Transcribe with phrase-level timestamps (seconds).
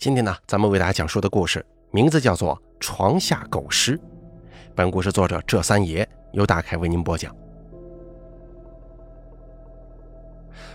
[0.00, 3.98] 今天呢，咱们为大家讲述的故事名字叫做《床下狗尸》。
[4.74, 7.36] 本故事作者这三爷由大凯为您播讲。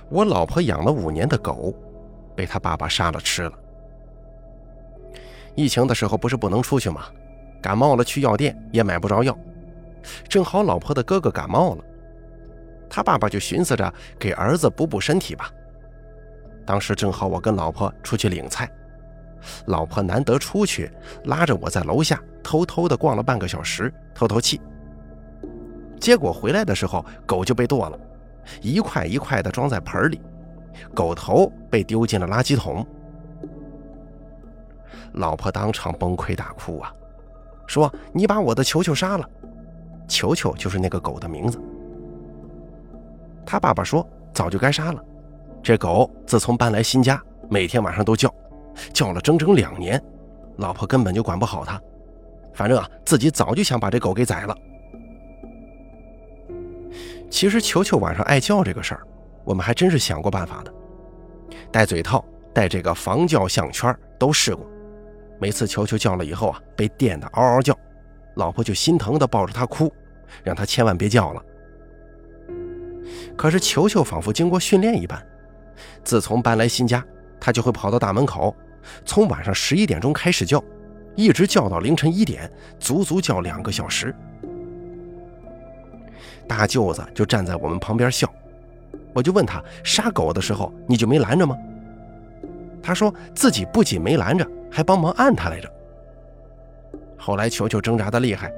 [0.10, 1.74] 我老婆养了五年的狗，
[2.36, 3.52] 被他爸爸杀了吃了。
[5.56, 7.06] 疫情的时候不是不能出去吗？
[7.60, 9.36] 感冒了去药店也买不着药，
[10.30, 11.84] 正好老婆的哥哥感冒了，
[12.88, 15.52] 他爸爸就寻思着给儿子补补身体吧。
[16.64, 18.70] 当时正好我跟老婆出去领菜。
[19.66, 20.92] 老婆难得出去，
[21.26, 24.60] 拉着我在楼下偷偷的逛了半个小时，透透气。
[26.00, 27.98] 结果回来的时候，狗就被剁了，
[28.62, 30.22] 一块一块的装在盆里，
[30.94, 32.86] 狗头被丢进了垃圾桶。
[35.14, 36.94] 老婆当场崩溃大哭啊，
[37.68, 39.28] 说：“你把我的球球杀了。”
[40.08, 41.60] 球球就是那个狗的名字。
[43.46, 45.02] 他爸爸说：“早就该杀了，
[45.64, 47.20] 这狗自从搬来新家，
[47.50, 48.32] 每天晚上都叫。”
[48.94, 50.02] 叫了整整两年，
[50.58, 51.82] 老婆根本就管不好他。
[52.54, 54.58] 反正啊，自己早就想把这狗给宰了。
[57.30, 59.02] 其实球球晚上爱叫这个事儿，
[59.44, 60.74] 我们还真是想过办法的，
[61.72, 62.24] 戴嘴套、
[62.54, 64.66] 戴这个防叫项圈都试过。
[65.38, 67.78] 每次球球叫了以后啊，被电得嗷嗷叫，
[68.36, 69.94] 老婆就心疼的抱着他哭，
[70.44, 71.44] 让他千万别叫了。
[73.36, 75.22] 可是球球仿佛经过训练一般，
[76.06, 77.04] 自从搬来新家，
[77.38, 78.56] 他就会跑到大门口。
[79.06, 80.64] 从晚上十一点钟开始叫，
[81.16, 84.14] 一直叫到凌晨一点，足足叫两个小时。
[86.48, 88.32] 大舅子就站在我们旁边笑，
[89.14, 91.58] 我就问他杀狗的时候你就没拦着吗？
[92.84, 95.72] 他说自己不仅没拦着，还帮忙按他来着。
[97.18, 98.52] 后来球球挣扎的厉害，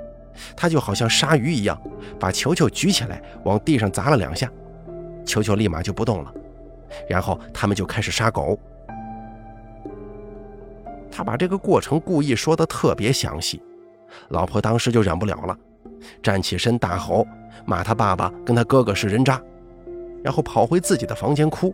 [0.54, 1.82] 他就好像鲨鱼一样，
[2.20, 4.52] 把球球举起来往地上砸了两下，
[5.26, 6.34] 球球立马就不动了，
[7.08, 8.60] 然后他们就开始杀狗。
[11.18, 13.60] 他把这个过程故意说的特别详细，
[14.30, 15.58] 老婆当时就忍不了了，
[16.22, 17.26] 站起身大吼，
[17.66, 19.42] 骂他爸爸跟他哥哥是人渣，
[20.24, 21.74] 然后跑回自己的房间哭。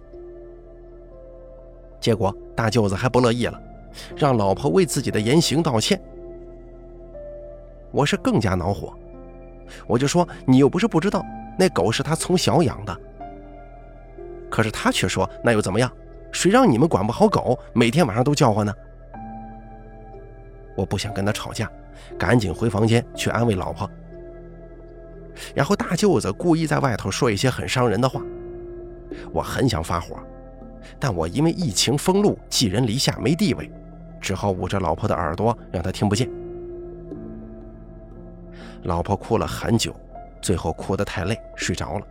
[1.99, 3.61] 结果大舅子还不乐意了，
[4.15, 6.01] 让老婆为自己的言行道歉。
[7.91, 8.93] 我是更加恼火，
[9.85, 11.21] 我就说你又不是不知道，
[11.59, 12.97] 那狗是他从小养的。
[14.49, 15.91] 可是他却说那又怎么样？
[16.31, 18.73] 谁让你们管不好狗，每天晚上都叫唤呢？
[20.75, 21.71] 我不想跟他吵架，
[22.17, 23.89] 赶紧回房间去安慰老婆。
[25.55, 28.21] 然后大舅子故意在外头说一些很伤人的话，
[29.31, 30.17] 我很想发火，
[30.99, 33.71] 但我因为疫情封路，寄人篱下，没地位，
[34.21, 36.29] 只好捂着老婆的耳朵，让她听不见。
[38.83, 39.95] 老婆哭了很久，
[40.41, 42.07] 最后哭得太累，睡着了。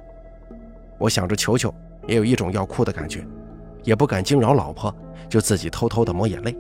[0.99, 1.73] 我想着球球
[2.07, 3.25] 也有一种要哭的感觉，
[3.83, 4.95] 也不敢惊扰老婆，
[5.29, 6.57] 就自己偷偷的抹眼泪。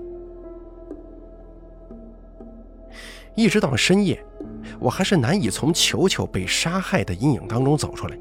[3.34, 4.24] 一直到深夜，
[4.78, 8.18] 我还是难以从球球被杀害的阴影当中走出来。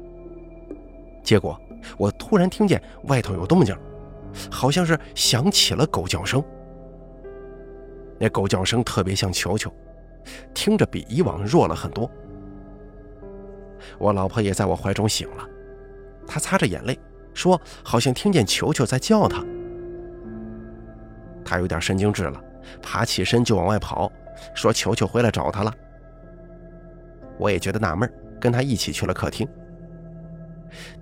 [1.22, 1.60] 结果，
[1.98, 3.76] 我突然听见外头有动静，
[4.50, 6.42] 好像是响起了狗叫声。
[8.18, 9.72] 那狗叫声特别像球球，
[10.54, 12.10] 听着比以往弱了很多。
[13.98, 15.44] 我老婆也在我怀中醒了，
[16.26, 16.98] 她擦着眼泪
[17.34, 19.44] 说：“好像听见球球在叫她。”
[21.44, 22.40] 她有点神经质了，
[22.80, 24.10] 爬起身就往外跑。
[24.54, 25.74] 说：“球球回来找他了。”
[27.38, 29.48] 我也觉得纳闷，跟他一起去了客厅。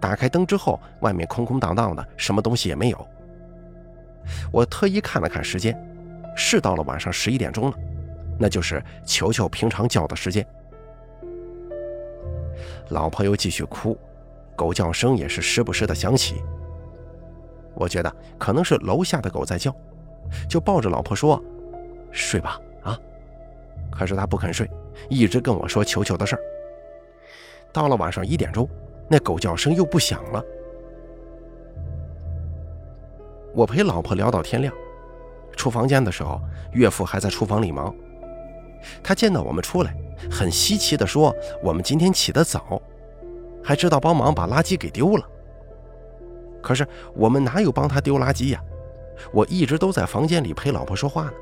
[0.01, 3.09] 打开灯之后，外面空空荡荡的，什么东西也没有。
[4.53, 5.77] 我特意看了看时间，
[6.37, 7.77] 是到了晚上十一点钟了，
[8.39, 10.47] 那就是球球平常叫的时间。
[12.89, 13.99] 老婆又继续哭，
[14.57, 16.43] 狗叫声也是时不时的响起。
[17.75, 19.75] 我觉得可能是楼下的狗在叫，
[20.49, 21.43] 就抱着老婆说
[22.11, 22.61] ：“睡吧。”
[24.01, 24.67] 可是他不肯睡，
[25.11, 26.41] 一直跟我说球球的事儿。
[27.71, 28.67] 到了晚上一点钟，
[29.11, 30.43] 那狗叫声又不响了。
[33.53, 34.73] 我陪老婆聊到天亮，
[35.55, 36.41] 出房间的时候，
[36.73, 37.95] 岳父还在厨房里忙。
[39.03, 39.95] 他见到我们出来，
[40.31, 42.81] 很稀奇地说：“我们今天起得早，
[43.63, 45.29] 还知道帮忙把垃圾给丢了。”
[46.63, 48.65] 可是我们哪有帮他丢垃圾呀？
[49.31, 51.33] 我一直都在房间里陪老婆说话呢。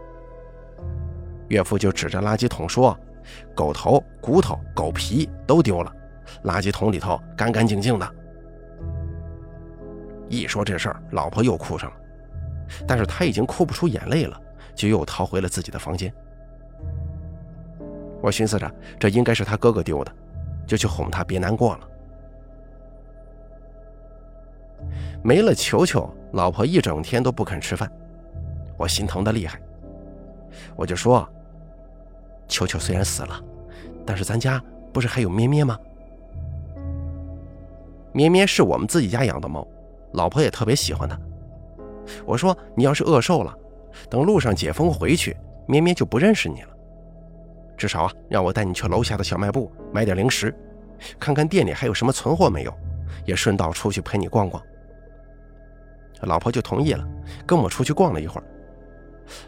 [1.49, 2.99] 岳父就指着垃圾桶说
[3.55, 5.93] ：“狗头、骨头、狗皮都丢了，
[6.45, 8.15] 垃圾桶里头干干净净的。”
[10.29, 11.97] 一说这事儿，老婆又哭上了，
[12.87, 14.39] 但是她已经哭不出眼泪了，
[14.75, 16.13] 就又逃回了自己的房间。
[18.21, 20.13] 我寻思着，这应该是他哥哥丢的，
[20.67, 21.89] 就去哄他别难过了。
[25.23, 27.91] 没了球球，老婆一整天都不肯吃饭。
[28.77, 29.59] 我心疼的厉害。
[30.77, 31.27] 我就说
[32.49, 33.41] ：“球球虽然死了，
[34.05, 34.63] 但是咱家
[34.93, 35.79] 不是还有咩咩吗？
[38.13, 39.67] 咩咩是我们自己家养的猫，
[40.15, 41.17] 老婆也特别喜欢它。
[42.25, 43.55] 我说你要是饿瘦了，
[44.09, 45.37] 等路上解封回去，
[45.67, 46.69] 咩咩就不认识你了。
[47.77, 50.53] 至少啊，让我带你去楼下的小卖部买点零食，
[51.21, 52.75] 看看店里还有什么存货没有，
[53.25, 54.61] 也顺道出去陪你逛逛。”
[56.23, 57.07] 老婆就同意了，
[57.47, 58.45] 跟我出去逛了一会儿。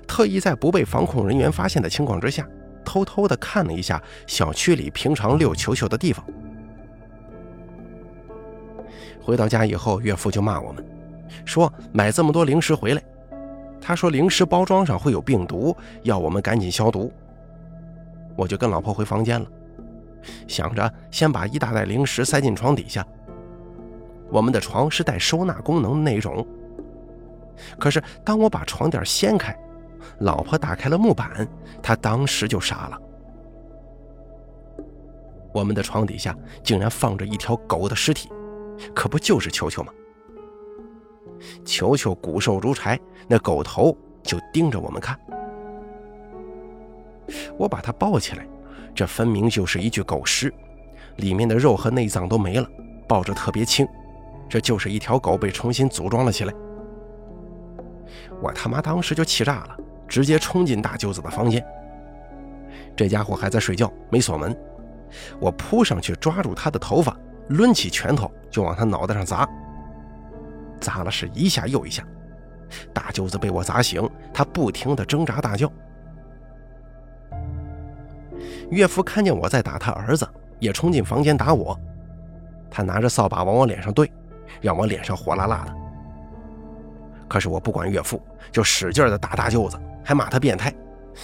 [0.07, 2.47] 特意在不被防控人员发现的情况之下，
[2.85, 6.25] 偷偷的看了一下小区里平常遛球球的地方。
[9.23, 10.85] 回到家以后，岳父就骂我们，
[11.45, 13.03] 说买这么多零食回来，
[13.81, 17.13] 他说零食包装上会有病毒，要我们赶紧消毒。
[18.37, 19.47] 我就跟老婆回房间了，
[20.49, 23.07] 想着先把一大袋零食塞进床底下。
[24.31, 26.47] 我们的床是带收纳功能的那种。
[27.79, 29.55] 可是当我把床垫掀开，
[30.21, 31.47] 老婆打开了木板，
[31.83, 32.99] 他当时就傻了。
[35.53, 38.29] 我们的床底下竟然放着一条狗的尸体，
[38.95, 39.93] 可不就是球球吗？
[41.65, 45.19] 球球骨瘦如柴，那狗头就盯着我们看。
[47.57, 48.47] 我把它抱起来，
[48.95, 50.53] 这分明就是一具狗尸，
[51.17, 52.69] 里面的肉和内脏都没了，
[53.09, 53.87] 抱着特别轻，
[54.49, 56.55] 这就是一条狗被重新组装了起来。
[58.43, 59.77] 我他妈当时就气炸了，
[60.11, 61.65] 直接冲进大舅子的房间。
[62.97, 64.55] 这家伙还在睡觉，没锁门。
[65.39, 67.17] 我扑上去抓住他的头发，
[67.49, 69.49] 抡起拳头就往他脑袋上砸。
[70.81, 72.05] 砸了是一下又一下，
[72.93, 75.71] 大舅子被我砸醒，他不停地挣扎大叫。
[78.71, 80.29] 岳父看见我在打他儿子，
[80.59, 81.79] 也冲进房间打我。
[82.71, 84.11] 他拿着扫把往我脸上对，
[84.61, 85.75] 让我脸上火辣辣的。
[87.29, 88.23] 可是我不管岳父，
[88.53, 90.73] 就使劲的打大舅子，还骂他变态，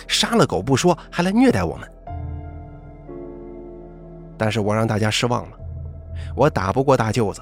[0.07, 1.91] 杀了狗不说，还来虐待我们。
[4.39, 5.57] 但是我让大家失望了，
[6.35, 7.41] 我打不过大舅子，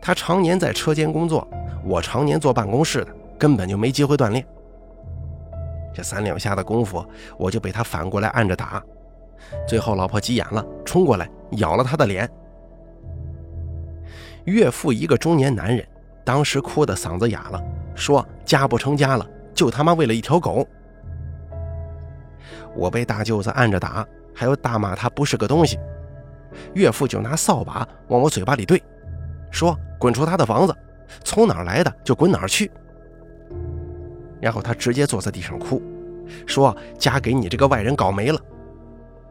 [0.00, 1.46] 他常年在车间工作，
[1.84, 4.44] 我常年坐办公室的，根本就没机会锻炼。
[5.94, 7.04] 这三两下的功夫，
[7.36, 8.82] 我就被他反过来按着打，
[9.66, 12.28] 最后老婆急眼了，冲过来咬了他的脸。
[14.44, 15.86] 岳父一个中年男人。
[16.22, 17.60] 当时哭的嗓子哑了，
[17.96, 19.26] 说家不成家了，
[19.60, 20.66] 就他妈为了一条狗。
[22.74, 25.78] 我被大舅子按着打，还要大骂他不是个东西。
[26.72, 28.80] 岳父就拿扫把往我嘴巴里怼，
[29.50, 30.74] 说滚出他的房子，
[31.24, 32.70] 从哪来的就滚哪去。
[34.40, 35.82] 然后他直接坐在地上哭，
[36.46, 38.40] 说家给你这个外人搞没了，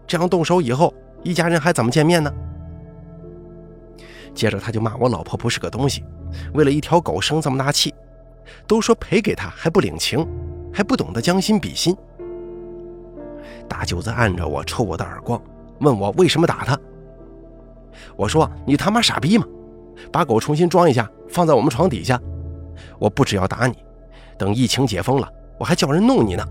[0.05, 0.93] 这样动手以后，
[1.23, 2.31] 一家人还怎么见面呢？
[4.35, 6.05] 接着他就骂我老婆不是个东西。
[6.53, 7.91] 为了一条狗生这么大气，
[8.67, 10.25] 都说赔给他还不领情，
[10.73, 11.95] 还不懂得将心比心。
[13.67, 15.41] 大舅子按着我抽我的耳光，
[15.79, 16.77] 问我为什么打他。
[18.15, 19.45] 我说你他妈傻逼吗？
[20.11, 22.19] 把狗重新装一下，放在我们床底下。
[22.97, 23.75] 我不只要打你，
[24.37, 26.47] 等疫情解封了，我还叫人弄你呢。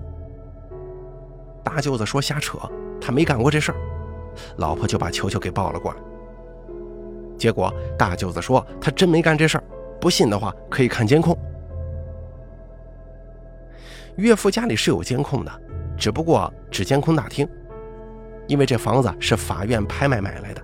[1.64, 2.58] 大舅子说瞎扯，
[3.00, 3.78] 他没干过这事儿。
[4.56, 5.98] 老婆就把球球给抱了过来。
[7.36, 9.64] 结果大舅子说他真没干这事儿，
[10.00, 11.36] 不信的话可以看监控。
[14.18, 15.62] 岳父家里是有监控的，
[15.96, 17.48] 只不过只监控大厅，
[18.48, 20.60] 因为这房子是法院拍卖买来的。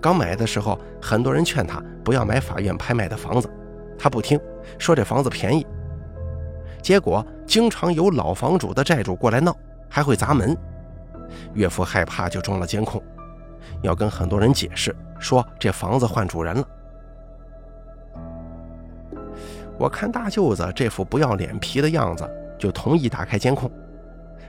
[0.00, 3.50] 刚买的时候，很多人劝他不要买法院拍卖的房子，
[3.98, 4.40] 他不听，
[4.78, 5.66] 说这房子便宜。
[6.80, 9.54] 结果经常有老房主的债主过来闹，
[9.86, 10.56] 还会砸门。
[11.52, 13.02] 岳父害怕就装了监控，
[13.82, 14.94] 要跟很多人解释。
[15.18, 16.68] 说这房子换主人了。
[19.76, 22.26] 我看大舅子这副不要脸皮的样子，
[22.64, 23.70] 就同意打开监控，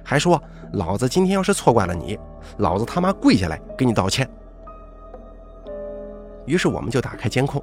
[0.01, 0.41] 还说
[0.72, 2.17] ：“老子今天要是错怪了你，
[2.60, 4.25] 老子他妈跪下来给你道歉。”
[6.48, 7.62] 于是我们就打开监控。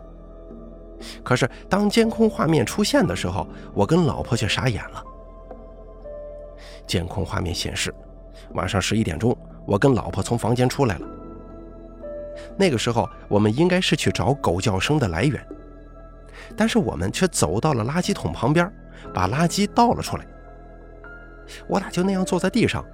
[1.24, 5.02] 可是当监控画面出现的时候，我跟老婆却傻眼了。
[6.86, 7.94] 监控画面显示，
[8.52, 9.34] 晚上十一点钟，
[9.66, 11.06] 我跟老婆从房间出来了。
[12.58, 15.42] 那个时候，我们应该是去找狗叫声的来源，
[16.54, 18.70] 但是我们却走到了垃圾桶旁边，
[19.14, 20.26] 把垃圾倒了出来。
[21.66, 22.84] 我俩就那样坐在地上，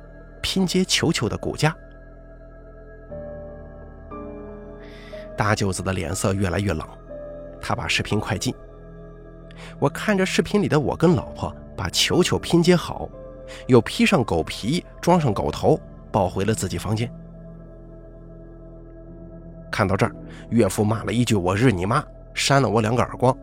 [0.42, 1.74] 拼接球球的骨架。
[5.36, 6.86] 大舅子的脸色越来越冷，
[7.60, 8.54] 他把视频快进。
[9.78, 13.08] 我看着视频里的我跟老婆把球球拼接好，
[13.66, 15.78] 又披上狗皮，装上狗头，
[16.10, 17.08] 抱回了自己房间。
[19.70, 20.12] 看到这儿，
[20.50, 23.36] 岳父骂了一句“我日你妈”，扇了我两个耳光，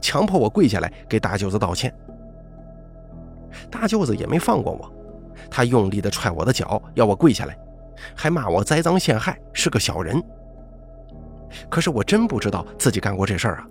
[0.00, 1.94] 强迫我跪下来给大舅子道歉。
[3.70, 4.92] 大舅子也没放过我，
[5.50, 7.58] 他用力地踹我的脚，要我跪下来，
[8.14, 10.22] 还骂我栽赃陷害，是个小人。
[11.68, 13.66] 可是我真不知道自己干过这事儿啊！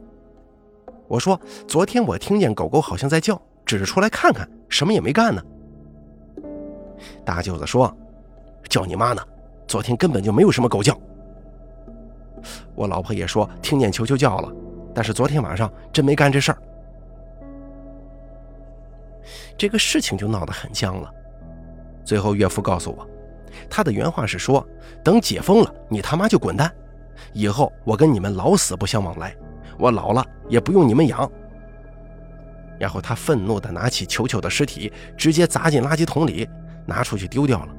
[1.08, 5.42] 我说昨天我听见狗狗好像在叫，只是出来看看，什么也没干呢。
[7.24, 7.96] 大舅子说
[8.70, 9.22] ：“叫你妈呢，
[9.66, 10.96] 昨天根本就没有什么狗叫。”
[12.76, 14.52] 我老婆也说听见球球叫了，
[14.94, 16.62] 但是昨天晚上真没干这事儿。
[19.58, 21.12] 这个事情就闹得很僵了。
[22.04, 23.08] 最后岳父告诉我，
[23.70, 24.68] 他的原话是说
[25.04, 26.72] ：“等解封了，你他妈就滚蛋。”
[27.34, 29.36] 以后我跟你们老死不相往来，
[29.78, 31.30] 我老了也不用你们养。
[32.80, 36.50] 然后他愤怒地拿起球球的尸体，直接砸进垃圾桶里，
[36.86, 37.76] 拿出去丢掉了。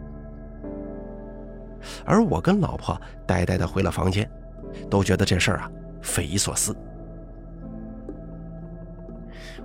[2.05, 4.31] 而我跟老婆呆呆地回了房间，
[4.91, 5.71] 都觉得这事儿啊
[6.03, 6.77] 匪夷所思。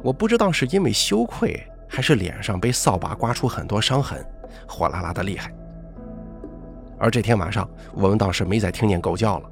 [0.01, 4.25] 我不知道是因为羞愧，还是脸上被扫把刮出很多伤痕，
[4.67, 5.53] 火辣辣的厉害。
[6.97, 9.51] 而这天晚上，我们倒是没再听见狗叫了。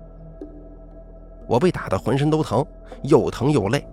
[1.47, 2.65] 我被打得浑身都疼，
[3.03, 3.85] 又疼又累，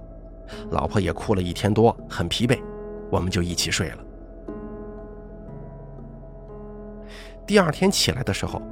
[0.71, 2.61] 老婆也哭了一天多，很疲惫，
[3.11, 3.99] 我们就一起睡了。
[7.45, 8.63] 第二天起来的时候，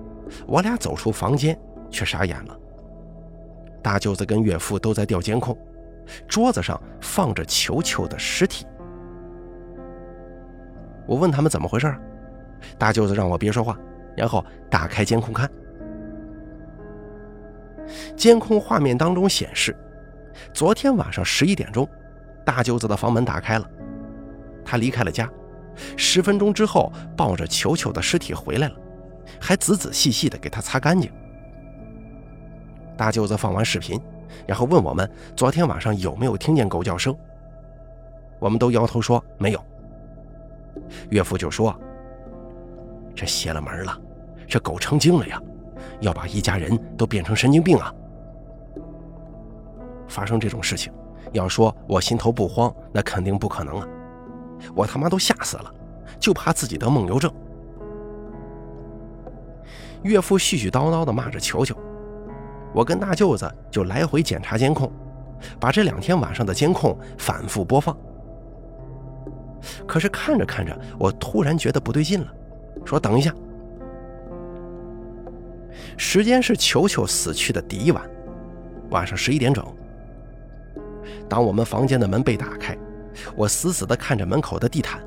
[0.46, 1.58] 我俩走出房间，
[1.90, 2.56] 却傻眼了。
[3.82, 5.58] 大舅子跟岳父都在调监控，
[6.28, 8.64] 桌子上放着球球的尸体。
[11.08, 11.92] 我问他们怎么回事，
[12.76, 13.76] 大舅子让我别说话，
[14.14, 15.50] 然后打开监控看。
[18.14, 19.74] 监控画面当中显示，
[20.52, 21.88] 昨天晚上十一点钟，
[22.44, 23.66] 大舅子的房门打开了，
[24.62, 25.26] 他离开了家，
[25.96, 28.74] 十分钟之后抱着球球的尸体回来了，
[29.40, 31.10] 还仔仔细细的给他擦干净。
[32.98, 33.98] 大舅子放完视频，
[34.46, 37.16] 然后问我们昨天晚上有没有听见狗叫声，
[38.38, 39.64] 我们都摇头说没有。
[41.10, 41.74] 岳父就说
[43.14, 43.98] ：“这邪了门了，
[44.46, 45.40] 这狗成精了呀。”
[46.00, 47.92] 要把一家人都变成神经病啊！
[50.06, 50.92] 发生这种事情，
[51.32, 53.88] 要说我心头不慌，那肯定不可能啊！
[54.76, 55.74] 我他妈都吓死了，
[56.20, 57.32] 就怕自己得梦游症。
[60.02, 61.76] 岳父絮絮叨叨地骂着球球，
[62.72, 64.90] 我跟大舅子就来回检查监控，
[65.58, 67.96] 把这两天晚上的监控反复播放。
[69.86, 72.32] 可是看着看着，我突然觉得不对劲了，
[72.84, 73.34] 说：“等一下。”
[75.96, 78.02] 时间是球球死去的第一晚，
[78.90, 79.64] 晚上十一点整。
[81.28, 82.76] 当我们房间的门被打开，
[83.36, 85.00] 我死死地看着门口的地毯。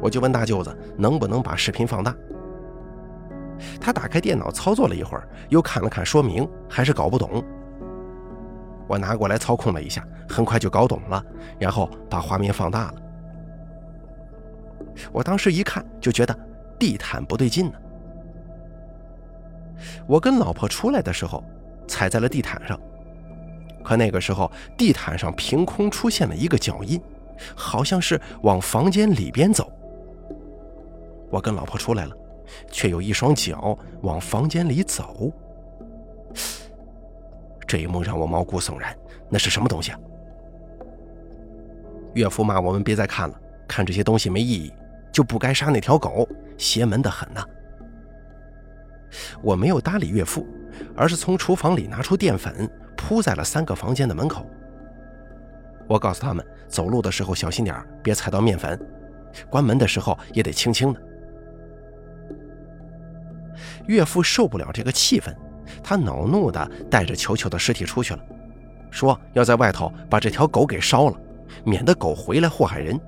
[0.00, 2.14] 我就问大舅子能不能把视频放大。
[3.80, 7.42] 他打开电脑操作了一会儿，又看了看说明，还是搞不懂。
[8.88, 11.24] 我拿过来操控了一下，很快就搞懂了，
[11.58, 13.01] 然后把画面放大了。
[15.12, 16.38] 我当时一看就觉得
[16.78, 17.74] 地毯不对劲呢。
[20.06, 21.42] 我跟老婆出来的时候，
[21.88, 22.78] 踩在了地毯上，
[23.82, 27.00] 可那个时候地毯上凭空出现了一个脚印，
[27.54, 29.70] 好像是往房间里边走。
[31.30, 32.16] 我跟老婆出来了，
[32.70, 35.32] 却有一双脚往房间里走。
[37.66, 38.94] 这一幕让我毛骨悚然，
[39.30, 39.98] 那是什么东西啊？
[42.14, 44.72] 岳父骂我们别再看了，看这些东西没意义，
[45.12, 46.26] 就不该杀那条狗，
[46.56, 47.44] 邪门的很呐。
[49.42, 50.46] 我没有搭理岳父，
[50.96, 54.46] 而是从厨房里拿出淀粉铺在了三个房间的门口。
[55.86, 58.74] 我告诉他们，走路的时候小心点别踩到面粉；
[59.50, 61.02] 关门的时候也得轻轻的。
[63.86, 65.34] 岳父受不了这个气氛，
[65.82, 68.24] 他恼怒地带着球球的尸体出去了，
[68.90, 71.20] 说要在外头把这条狗给烧了，
[71.64, 72.98] 免得狗回来祸害人。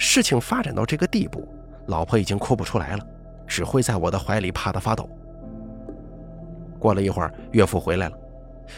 [0.00, 1.46] 事情发展到这个地步。
[1.86, 3.06] 老婆已经哭不出来了，
[3.46, 5.08] 只会在我的怀里怕得发抖。
[6.78, 8.16] 过了一会儿，岳父回来了，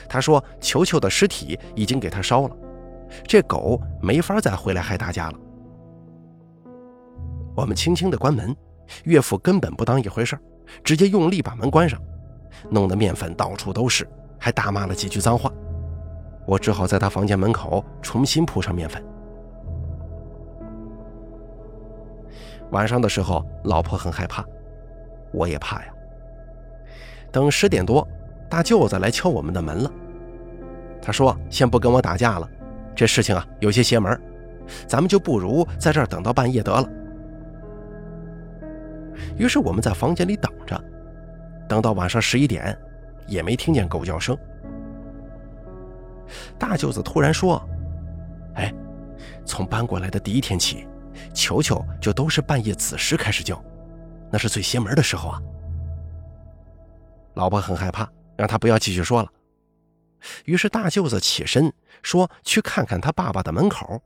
[0.08, 2.56] 他说：“球球的尸体已经给他烧了，
[3.24, 5.38] 这狗没法再回来害大家了。”
[7.54, 8.56] 我们轻轻地关门，
[9.04, 10.36] 岳父根本不当一回事
[10.82, 12.00] 直接用力把门关上，
[12.68, 14.08] 弄得面粉到处都是，
[14.40, 15.52] 还大骂了几句脏话。
[16.46, 19.04] 我只好在他房间门口重新铺上面粉。
[22.72, 24.44] 晚上的时候，老婆很害怕，
[25.30, 25.92] 我也怕呀。
[27.30, 28.06] 等十点多，
[28.50, 29.90] 大舅子来敲我们的门了。
[31.00, 32.48] 他说：“先不跟我打架了，
[32.94, 34.20] 这事情啊有些邪门，
[34.86, 36.88] 咱们就不如在这儿等到半夜得了。”
[39.36, 40.82] 于是我们在房间里等着，
[41.68, 42.76] 等到晚上十一点，
[43.26, 44.36] 也没听见狗叫声。
[46.58, 47.60] 大舅子突然说
[48.54, 48.72] ：“哎
[49.44, 50.86] 从搬过来的第一天起，
[51.34, 53.62] 球球就都是半夜子时开始叫，
[54.30, 55.40] 那是最邪门的时候啊。
[57.34, 59.30] 老婆很害怕，让他不要继续说了。
[60.44, 61.72] 于是大舅子起身
[62.02, 64.00] 说：“去看看他爸爸的门口。”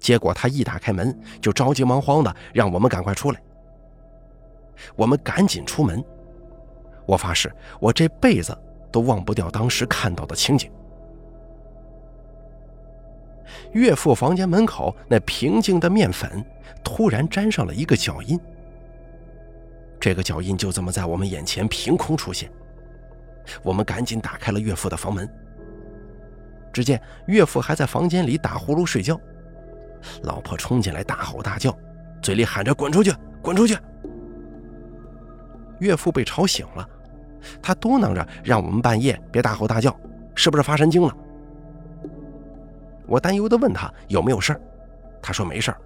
[0.00, 3.42] 结果他一打开门，就着急忙慌的让我们赶快出来。
[4.94, 6.04] 我们赶紧出门，
[7.06, 8.56] 我发誓，我这辈子
[8.90, 10.70] 都忘不掉当时看到的情景。
[13.72, 16.44] 岳父房间门口那平静的面粉，
[16.82, 18.38] 突然沾上了一个脚印。
[19.98, 22.50] 这个脚印就这么在我们眼前凭空出现，
[23.62, 25.28] 我们赶紧打开了岳父的房门。
[26.72, 29.18] 只见岳父还在房间里打呼噜睡觉，
[30.22, 31.76] 老婆冲进来大吼大叫，
[32.20, 33.76] 嘴里喊着“滚出去，滚出去”。
[35.80, 36.88] 岳父被吵醒了，
[37.62, 39.98] 他嘟囔着让我们半夜别大吼大叫，
[40.34, 41.16] 是不是发神经了？
[43.06, 44.60] 我担忧地问他有没有事儿，
[45.22, 45.78] 他说没事儿，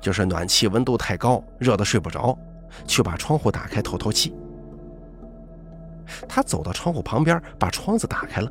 [0.00, 2.36] 就是暖气温度太高，热得睡不着，
[2.86, 4.34] 去把窗户打开透透气。
[6.28, 8.50] 他走到窗户旁边，把窗子打开了。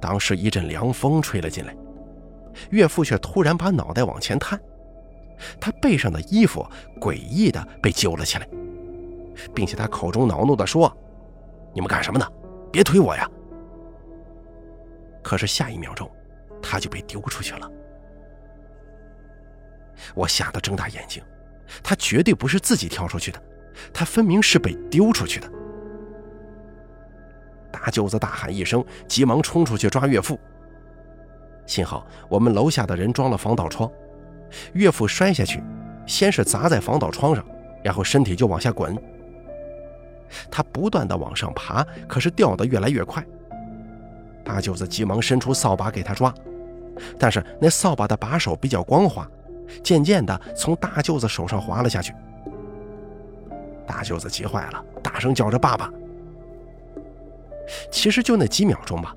[0.00, 1.76] 当时一阵凉风吹了进来，
[2.70, 4.58] 岳父却突然把脑袋往前探，
[5.60, 6.66] 他背上的衣服
[7.00, 8.48] 诡异的被揪了起来，
[9.54, 10.92] 并且他口中恼怒地说
[11.74, 12.26] ：“你们干什么呢？
[12.72, 13.28] 别推我呀！”
[15.22, 16.10] 可是下一秒钟。
[16.62, 17.70] 他就被丢出去了，
[20.14, 21.22] 我吓得睁大眼睛，
[21.82, 23.42] 他绝对不是自己跳出去的，
[23.92, 25.50] 他分明是被丢出去的。
[27.70, 30.38] 大舅子大喊一声，急忙冲出去抓岳父。
[31.66, 33.90] 幸好我们楼下的人装了防盗窗，
[34.72, 35.62] 岳父摔下去，
[36.06, 37.44] 先是砸在防盗窗上，
[37.84, 38.96] 然后身体就往下滚。
[40.50, 43.24] 他不断的往上爬，可是掉得越来越快。
[44.48, 46.32] 大舅子急忙伸出扫把给他抓。
[47.18, 49.28] 但是那扫把的把手比较光滑，
[49.84, 52.14] 渐渐的从大舅子手上滑了下去。
[53.86, 55.90] 大舅子急坏了，大声叫着“爸爸”。
[57.92, 59.14] 其实就那几秒钟吧，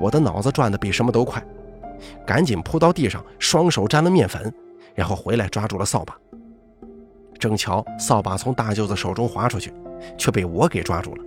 [0.00, 1.42] 我的脑子转的比什么都快，
[2.26, 4.52] 赶紧扑到地上，双手沾了面粉，
[4.94, 6.14] 然后回来抓住了扫把。
[7.38, 9.72] 正巧扫把从大舅子手中滑出去，
[10.16, 11.24] 却被我给抓住了。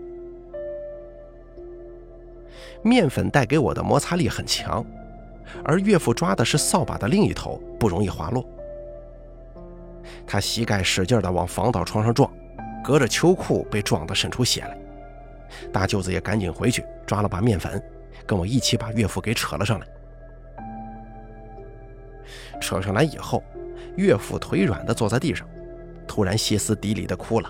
[2.88, 4.86] 面粉带给我的摩擦力很强。
[5.64, 8.48] 而岳父抓的是扫把的另一头，不容易滑落。
[10.26, 12.30] 他膝盖使劲地往防盗窗上撞，
[12.84, 14.78] 隔着秋裤被撞得渗出血来。
[15.72, 17.82] 大舅子也赶紧回去抓了把面粉，
[18.26, 19.88] 跟我一起把岳父给扯了上来。
[22.60, 23.42] 扯上来以后，
[23.96, 25.48] 岳父腿软地坐在地上，
[26.06, 27.50] 突然歇斯底里地哭了，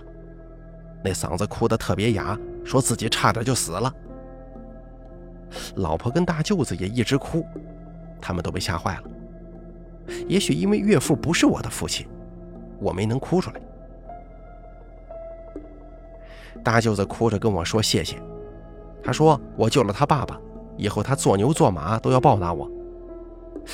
[1.04, 3.91] 那嗓子哭得特别哑，说自己差点就死了。
[5.75, 7.45] 老婆跟大舅子也一直哭。
[8.19, 9.03] 他们都被吓坏了。
[10.27, 12.07] 也许因为岳父不是我的父亲，
[12.79, 13.62] 我没能哭出来。
[16.63, 18.17] 大舅子哭着跟我说谢谢，
[19.03, 20.39] 他说我救了他爸爸，
[20.75, 22.69] 以后他做牛做马都要报答我。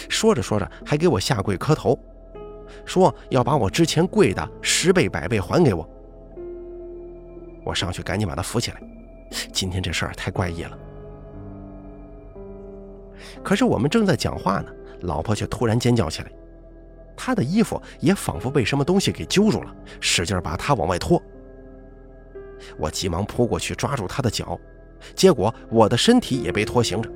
[0.10, 1.98] 说着说着还给我下跪磕头，
[2.86, 5.88] 说要把我之前跪的十倍百倍还给我。
[7.64, 8.82] 我上去赶紧把他扶起来。
[9.52, 10.78] 今天这事儿太怪异了。
[13.44, 16.32] 可是我们正在讲话呢，老婆却突然尖叫起来，
[17.16, 21.22] 她的衣服也仿佛被什么东西给揪住了，使劲把她往外拖。
[22.78, 24.60] 我急忙扑过去抓住她的脚，
[25.16, 27.10] 结果我的身体也被拖行着。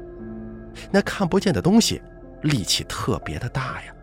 [0.91, 2.01] 那看不见的东西
[2.41, 3.93] 力气特别的大呀！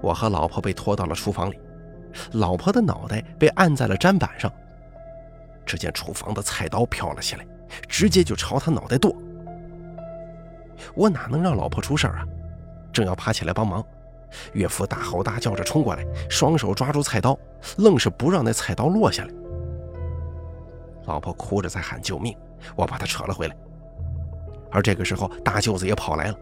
[0.00, 1.58] 我和老婆被拖到了厨房里，
[2.32, 4.52] 老婆的脑袋被按在了砧板上，
[5.64, 7.46] 只见厨房的菜刀飘了起来。
[7.88, 9.14] 直接就朝他脑袋剁，
[10.94, 12.24] 我哪能让老婆出事啊？
[12.92, 13.84] 正要爬起来帮忙，
[14.52, 17.36] 岳父大吼大叫着冲过来，双手抓住菜刀，
[17.78, 19.30] 愣是不让那菜刀落下来。
[21.06, 22.36] 老婆哭着在喊救命，
[22.76, 23.56] 我把她扯了回来。
[24.70, 26.38] 而这个时候，大舅子也跑来了，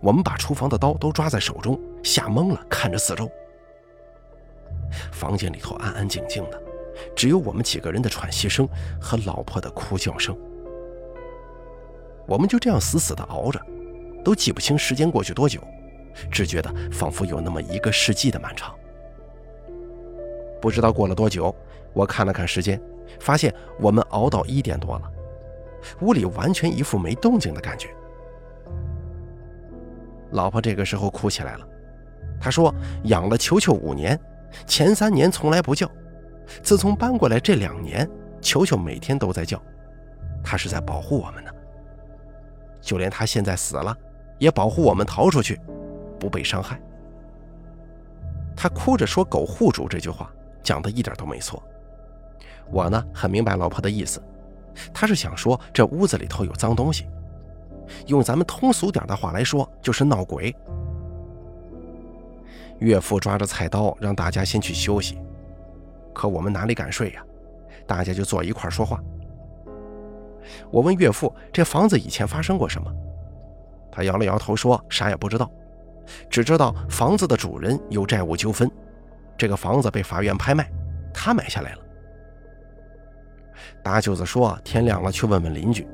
[0.00, 3.30] 我们把厨房的刀都抓在手中，吓懵了，看着四周。
[5.12, 6.62] 房间里头安安静静的。
[7.14, 8.68] 只有我们几个人的喘息声
[9.00, 10.36] 和老婆的哭叫声。
[12.26, 13.60] 我们就这样死死地熬着，
[14.24, 15.60] 都记不清时间过去多久，
[16.30, 18.74] 只觉得仿佛有那么一个世纪的漫长。
[20.60, 21.54] 不知道过了多久，
[21.92, 22.80] 我看了看时间，
[23.20, 25.10] 发现我们熬到一点多了，
[26.00, 27.88] 屋里完全一副没动静的感觉。
[30.32, 31.68] 老婆这个时候哭起来了，
[32.40, 34.18] 她说养了球球五年，
[34.66, 35.88] 前三年从来不叫。
[36.62, 38.08] 自从搬过来这两年，
[38.40, 39.60] 球球每天都在叫，
[40.42, 41.50] 他是在保护我们呢。
[42.80, 43.96] 就连他现在死了，
[44.38, 45.60] 也保护我们逃出去，
[46.20, 46.80] 不被伤害。
[48.54, 50.30] 他哭着说“狗护主”这句话
[50.62, 51.62] 讲的一点都没错。
[52.70, 54.22] 我呢，很明白老婆的意思，
[54.94, 57.06] 他是想说这屋子里头有脏东西，
[58.06, 60.54] 用咱们通俗点的话来说，就是闹鬼。
[62.78, 65.18] 岳父抓着菜刀让大家先去休息，
[66.16, 67.22] 可我们哪里敢睡呀？
[67.86, 68.98] 大家就坐一块说话。
[70.70, 72.90] 我问岳父：“这房子以前发生过什么？”
[73.92, 75.50] 他摇了摇头说：“啥也不知道，
[76.30, 78.70] 只知道房子的主人有债务纠纷，
[79.36, 80.66] 这个房子被法院拍卖，
[81.12, 81.82] 他买下来了。”
[83.84, 85.86] 大舅子说：“天亮了去问问邻居，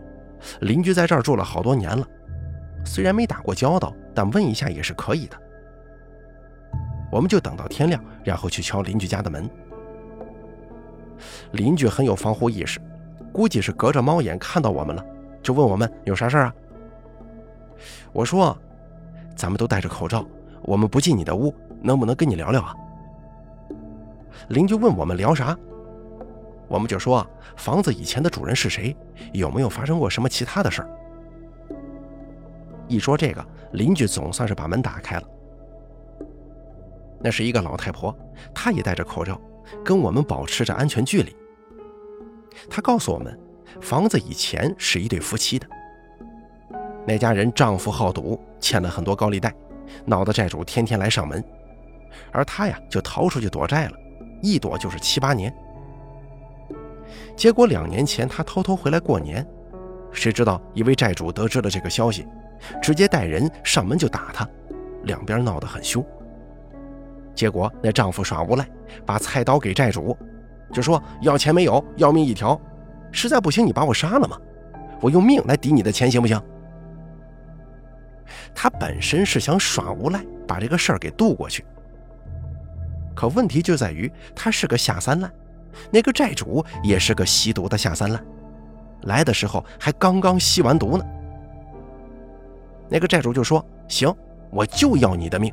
[0.61, 2.07] 邻居在这儿住了好多年了，
[2.85, 5.37] 虽然没打过交道，但问一下也是可以的。”
[7.11, 9.51] 我们就等到天亮，然后去敲邻居家的门。
[11.53, 12.81] 邻居很有防护意识，
[13.33, 15.05] 估计是隔着猫眼看到我们了，
[15.43, 16.55] 就问我们有啥事儿啊？
[18.13, 18.57] 我说
[19.35, 20.25] ：“咱们都戴着口罩，
[20.63, 22.75] 我们不进你的屋，能不能跟你聊聊啊？”
[24.49, 25.57] 邻居问我们聊啥，
[26.69, 28.97] 我们就说房子以前的主人是谁，
[29.33, 30.89] 有没有发生过什么其他的事儿。
[32.89, 35.23] 一说这个，邻居总算是把门打开了。
[37.21, 38.15] 那是一个老太婆，
[38.55, 39.41] 她也戴着口罩，
[39.85, 41.35] 跟我们保持着安全距离。
[42.69, 43.39] 她告诉我们，
[43.81, 45.67] 房子以前是一对夫妻的，
[47.07, 49.53] 那家人丈夫好赌，欠了很多高利贷，
[50.05, 51.43] 闹得债主天天来上门，
[52.31, 53.97] 而她呀就逃出去躲债了，
[54.43, 55.53] 一躲就是七八年。
[57.35, 59.47] 结果两年前她偷偷回来过年，
[60.13, 62.27] 谁知道一位债主得知了这个消息，
[62.83, 64.47] 直接带人上门就打她，
[65.05, 66.05] 两边闹得很凶。
[67.35, 68.67] 结果那丈夫耍无赖，
[69.07, 70.17] 把菜刀给债主，
[70.73, 72.61] 就说要钱没有，要命一条，
[73.11, 74.39] 实在不行你把我杀了嘛，
[75.01, 76.41] 我用命来抵你的钱行不行？
[78.55, 81.65] 他本身是想耍无赖，把这个事儿给渡过去。
[83.15, 85.31] 可问题就在于他是个下三滥，
[85.91, 88.25] 那个债主也是个吸毒的下三滥，
[89.03, 91.05] 来的时候还刚刚吸完毒呢。
[92.89, 94.15] 那个债主就说：“行，
[94.51, 95.53] 我就要你的命。”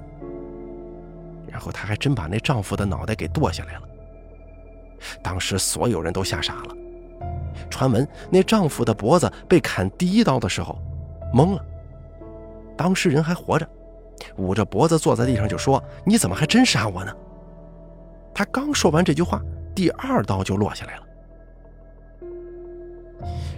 [1.59, 3.81] 然后她还真把那丈夫的脑袋给剁下来了。
[5.21, 6.75] 当时所有人都吓傻了。
[7.69, 10.79] 传闻那丈夫的脖子被砍第一刀的时候，
[11.33, 11.65] 懵了。
[12.77, 13.67] 当事人还活着，
[14.37, 17.13] 捂着脖子坐在地上就说：“你怎么还真杀我呢？”
[18.33, 19.41] 他刚说完这句话，
[19.75, 21.03] 第二刀就落下来了。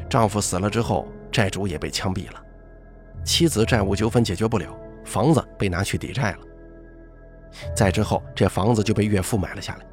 [0.10, 2.44] 丈夫死了之后，债主也被枪毙了，
[3.24, 6.40] 妻子债务纠纷解决不了，房子被拿去抵债了。
[7.76, 9.86] 再之后，这房子就被岳父买了下来。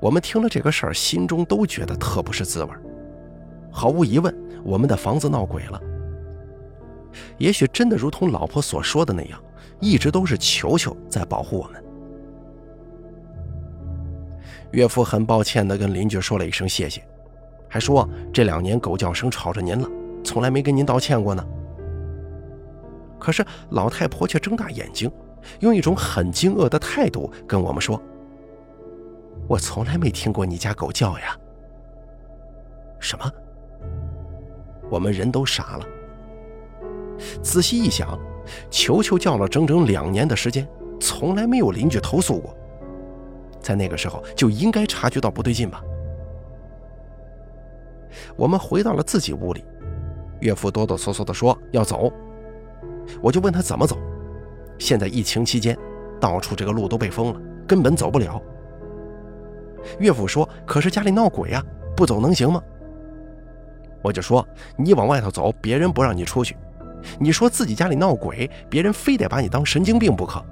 [0.00, 2.70] 我们听了这个事儿，心中都觉得特不是滋味。
[3.70, 5.80] 毫无疑问，我们的房子闹鬼了。
[7.38, 9.42] 也许真的如同老婆所说的那样，
[9.78, 11.84] 一直都是球球在保护我们。
[14.72, 17.02] 岳父很抱歉地跟邻居说了一声谢谢，
[17.68, 19.88] 还说这两年狗叫声吵着您了，
[20.24, 21.44] 从来没跟您道歉过呢。
[23.20, 25.08] 可是老太婆却睁大眼睛，
[25.60, 28.02] 用一种很惊愕的态度跟我们说
[29.46, 31.36] ：“我从来没听过你家狗叫呀。”
[32.98, 33.30] 什么？
[34.90, 35.86] 我们人都傻了。
[37.42, 38.18] 仔细一想，
[38.70, 40.66] 球球叫了整整两年的时间，
[40.98, 42.56] 从来没有邻居投诉过，
[43.60, 45.82] 在那个时候就应该察觉到不对劲吧？
[48.36, 49.64] 我们回到了自己屋里，
[50.40, 52.12] 岳父哆哆嗦嗦地说要走。
[53.20, 53.98] 我就问他怎么走，
[54.78, 55.76] 现在疫情期间，
[56.20, 58.40] 到处这个路都被封了，根本走不了。
[59.98, 61.64] 岳父说：“可是家里闹鬼啊，
[61.96, 62.62] 不走能行吗？”
[64.02, 66.54] 我就说：“你往外头走，别人不让你出去；
[67.18, 70.42] 你说自己家里闹鬼，别人非得把你当神经病不可。”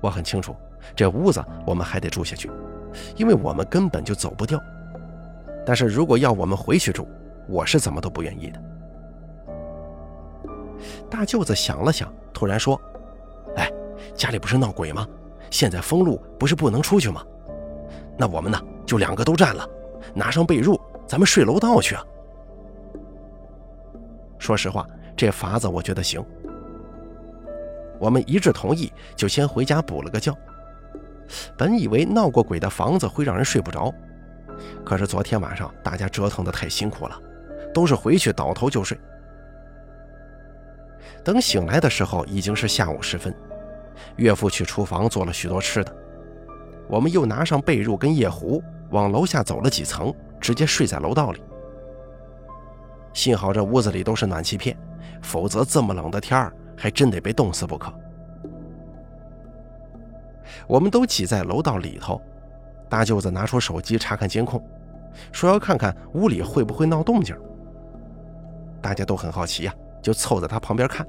[0.00, 0.54] 我很清楚，
[0.94, 2.50] 这屋子我们还得住下去，
[3.16, 4.60] 因为我们根本就走不掉。
[5.64, 7.08] 但是如果要我们回去住，
[7.48, 8.60] 我是怎么都不愿意的。
[11.10, 12.80] 大舅子想了想，突然说
[13.56, 13.70] ：“哎，
[14.14, 15.06] 家里不是闹鬼吗？
[15.50, 17.24] 现在封路，不是不能出去吗？
[18.18, 19.68] 那我们呢，就两个都占了，
[20.14, 22.04] 拿上被褥，咱们睡楼道去啊。”
[24.38, 24.86] 说实话，
[25.16, 26.24] 这法子我觉得行。
[27.98, 30.36] 我们一致同意，就先回家补了个觉。
[31.56, 33.92] 本以为闹过鬼的房子会让人睡不着，
[34.84, 37.18] 可是昨天晚上大家折腾的太辛苦了，
[37.72, 38.98] 都是回去倒头就睡。
[41.26, 43.34] 等醒来的时候，已经是下午时分。
[44.14, 45.92] 岳父去厨房做了许多吃的，
[46.86, 51.42] 我们又拿上被褥跟夜壶，往楼下走了几层，直接睡在楼道里，
[53.12, 54.78] 幸好这屋子里都是暖气片，
[55.20, 57.92] 否则这么冷的天儿，还真得被冻死不可。
[60.68, 62.22] 我们都挤在楼道里头，
[62.88, 64.64] 大舅子拿出手机查看监控，
[65.32, 67.36] 说要看看屋里会不会闹动静。
[68.80, 71.04] 大家都很好奇呀，就凑在他旁边看。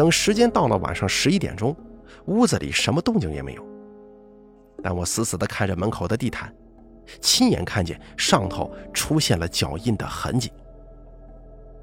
[0.00, 1.76] 等时间到了晚上十一点钟，
[2.24, 3.62] 屋子里什么动静也没有。
[4.82, 6.50] 但我死死地看着门口的地毯，
[7.20, 10.50] 亲眼看见上头出现了脚印的痕迹。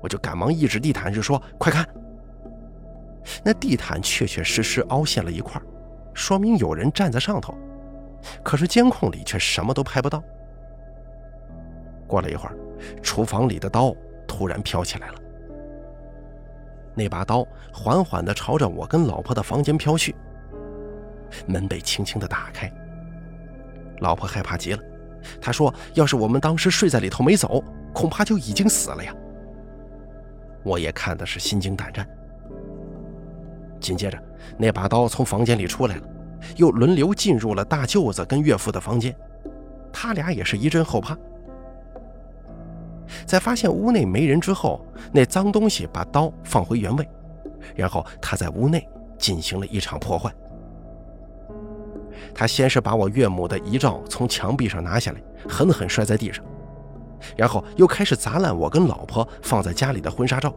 [0.02, 1.88] 我就赶忙一指地毯，就说：“快看！”
[3.46, 5.62] 那地毯确确实实凹陷了一块，
[6.16, 7.56] 说明有人站在上头。
[8.44, 10.24] 可是监控里却什么都拍不到。
[12.08, 12.58] 过了一会儿，
[13.04, 13.96] 厨房里的刀
[14.28, 15.20] 突然飘起来了。
[16.98, 20.16] 那把刀缓缓地朝着我跟老婆的房间飘去。
[21.46, 22.72] 门被轻轻地打开，
[24.00, 24.80] 老婆害怕极了，
[25.40, 29.14] 她说：“要是我们当时睡在里头没走，恐怕就已经死了呀。”
[30.64, 32.08] 我也看的是心惊胆战。
[33.80, 34.18] 紧接着，
[34.58, 36.02] 那把刀从房间里出来了，
[36.56, 39.16] 又轮流进入了大舅子跟岳父的房间，
[39.94, 41.16] 他俩也是一阵后怕。
[43.26, 47.08] 在发现屋内没人之后，那脏东西把刀放回原位，
[47.76, 50.34] 然后他在屋内进行了一场破坏。
[52.34, 56.44] 他先是把我岳母的遗照从墙壁上拿下来，狠狠摔在地上，
[57.36, 60.54] 然后又开始砸烂我跟老婆放在家里的婚纱照。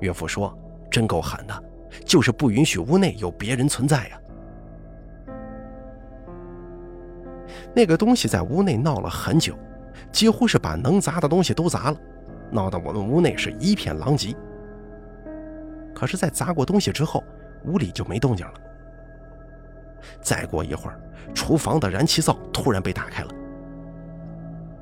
[0.00, 0.56] 岳父说。
[0.88, 1.64] 真够狠的，
[2.06, 4.20] 就是不允许屋内有别人存在呀。
[7.74, 9.54] 那个东西在屋内闹了很久，
[10.12, 11.96] 几乎是把能砸的东西都砸了，
[12.50, 14.34] 闹得我们屋内是一片狼藉。
[15.94, 17.24] 可是，在砸过东西之后，
[17.64, 18.54] 屋里就没动静了。
[20.20, 21.00] 再过一会儿，
[21.34, 23.30] 厨房的燃气灶突然被打开了，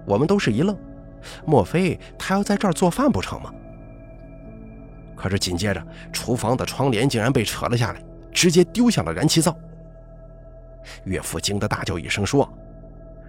[0.04, 0.76] 我们都是一愣，
[1.46, 3.52] 莫非他要在这儿做饭不成吗？
[5.16, 9.56] 可是紧接着，厨房的窗帘竟然被扯了下来，直接丢向了燃气灶。
[11.04, 12.46] 岳父惊得大叫一声说：“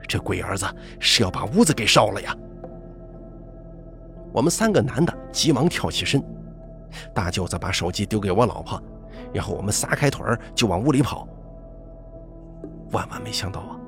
[0.07, 0.65] 这龟儿子
[0.99, 2.35] 是要把屋子给烧了呀！”
[4.33, 6.23] 我们三个男的急忙跳起身，
[7.13, 8.81] 大舅子把手机丢给我老婆，
[9.33, 11.27] 然后我们撒开腿就往屋里跑。
[12.91, 13.79] 万万没想到啊，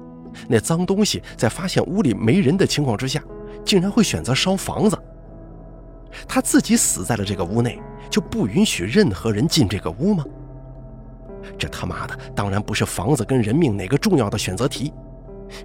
[0.47, 3.21] 那脏东西在发现屋里没人的情况之下，
[3.65, 4.97] 竟然会选择烧房子。
[6.27, 10.23] 他自己死在了这个屋内，就不允许任何人进这个屋吗？
[11.57, 14.93] 这他妈的当然不是房子跟人命哪个重要的选择题。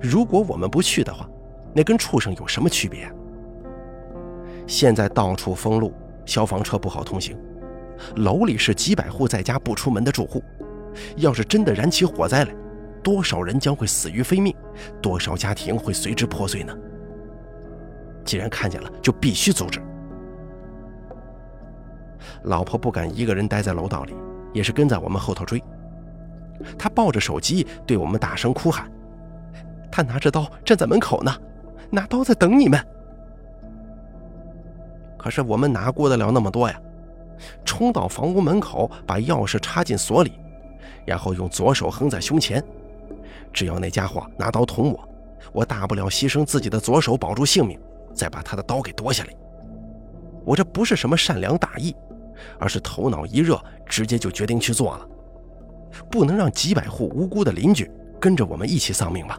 [0.00, 1.28] 如果我们不去的话，
[1.74, 3.10] 那跟畜生有什么区别？
[4.66, 5.92] 现在到处封路，
[6.24, 7.36] 消防车不好通行，
[8.16, 10.42] 楼里是几百户在家不出门的住户。
[11.16, 12.54] 要是真的燃起火灾来，
[13.02, 14.54] 多少人将会死于非命，
[15.00, 16.76] 多少家庭会随之破碎呢？
[18.24, 19.80] 既然看见了，就必须阻止。
[22.44, 24.14] 老婆不敢一个人待在楼道里，
[24.52, 25.62] 也是跟在我们后头追。
[26.78, 28.88] 她抱着手机对我们大声哭喊
[29.92, 31.32] ：“他拿着刀站在门口呢，
[31.90, 32.84] 拿刀在等你们。”
[35.16, 36.80] 可是我们哪顾得了那么多呀？
[37.64, 40.32] 冲到房屋门口，把钥匙插进锁里，
[41.06, 42.64] 然后用左手横在胸前。
[43.52, 45.08] 只要那家伙拿刀捅我，
[45.52, 47.78] 我大不了牺牲自己的左手保住性命，
[48.14, 49.30] 再把他的刀给夺下来。
[50.44, 51.94] 我这不是什么善良大义。
[52.58, 55.06] 而是头脑一热，直接就决定去做了。
[56.10, 57.88] 不能让几百户无辜的邻居
[58.20, 59.38] 跟着我们一起丧命吧？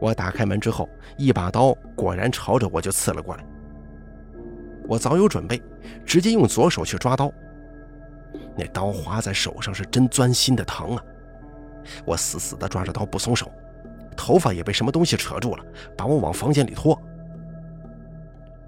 [0.00, 3.44] 我打开门之后，一把刀果然朝着我就刺了过来。
[4.88, 5.60] 我早有准备，
[6.04, 7.32] 直接用左手去抓刀。
[8.56, 11.02] 那刀划在手上是真钻心的疼啊！
[12.04, 13.50] 我死死地抓着刀不松手，
[14.16, 15.64] 头发也被什么东西扯住了，
[15.96, 17.00] 把我往房间里拖。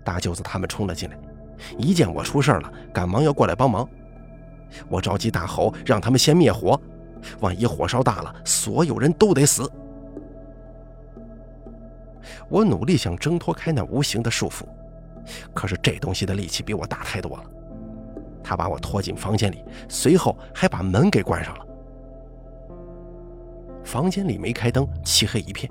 [0.04, 1.18] 大舅子他们冲了进来。
[1.76, 3.86] 一见我出事了，赶忙要过来帮忙。
[4.88, 6.80] 我着急大吼，让他们先灭火，
[7.40, 9.70] 万一火烧大了，所有人都得死。
[12.48, 14.64] 我努力想挣脱开那无形的束缚，
[15.54, 17.44] 可是这东西的力气比我大太多了。
[18.42, 21.66] 他把我拖进房间里，随后还把门给关上了。
[23.84, 25.70] 房间里没开灯，漆黑一片，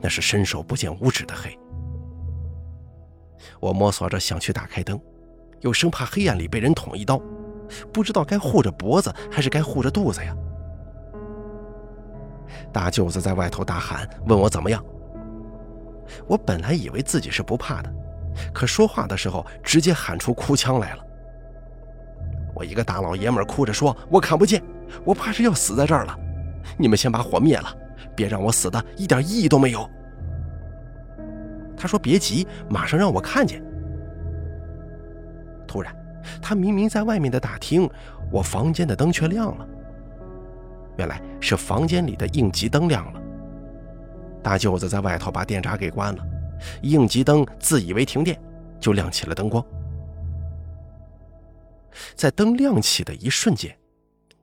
[0.00, 1.58] 那是伸手不见五指的黑。
[3.60, 5.00] 我摸索着想去打开灯，
[5.60, 7.20] 又生怕黑暗里被人捅一刀，
[7.92, 10.36] 不知道该护着脖子还是该护着肚子呀。
[12.72, 14.84] 大舅子在外头大喊，问我怎么样。
[16.26, 17.92] 我本来以为自己是不怕的，
[18.52, 21.04] 可说话的时候直接喊出哭腔来了。
[22.54, 24.62] 我一个大老爷们哭着说：“我看不见，
[25.04, 26.18] 我怕是要死在这儿了。
[26.78, 27.68] 你们先把火灭了，
[28.14, 29.88] 别让我死的一点意义都没有。”
[31.76, 33.62] 他说：“别急，马上让我看见。”
[35.68, 35.94] 突然，
[36.40, 37.88] 他明明在外面的大厅，
[38.30, 39.68] 我房间的灯却亮了。
[40.96, 43.20] 原来是房间里的应急灯亮了。
[44.46, 46.24] 大舅子在外头把电闸给关了，
[46.80, 48.40] 应急灯自以为停电，
[48.78, 49.60] 就亮起了灯光。
[52.14, 53.76] 在灯亮起的一瞬间，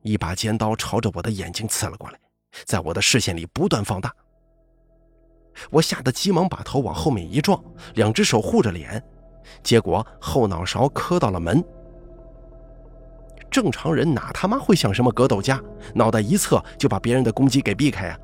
[0.02, 2.20] 一把尖刀朝着我的眼睛刺了过来，
[2.66, 4.14] 在我的视线里不断放大。
[5.70, 7.64] 我吓得急忙把头往后面一撞，
[7.94, 9.02] 两只手护着脸，
[9.64, 11.64] 结果后脑勺磕到了门。
[13.50, 15.64] 正常人哪他妈会像什么格斗家，
[15.96, 18.20] 脑袋一侧就把别人的攻击给避开啊？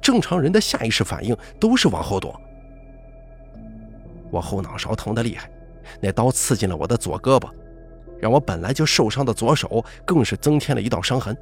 [0.00, 2.40] 正常人的下意识反应都是往后躲。
[4.30, 5.50] 我后脑勺疼得厉害，
[6.00, 7.48] 那刀刺进了我的左胳膊。
[8.20, 11.36] 让我本来就受伤的左手更是增添了一道伤痕。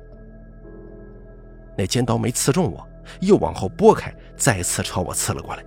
[1.76, 2.84] 那尖刀没刺中我，
[3.20, 5.64] 又往后拨开，再次朝我刺了过来。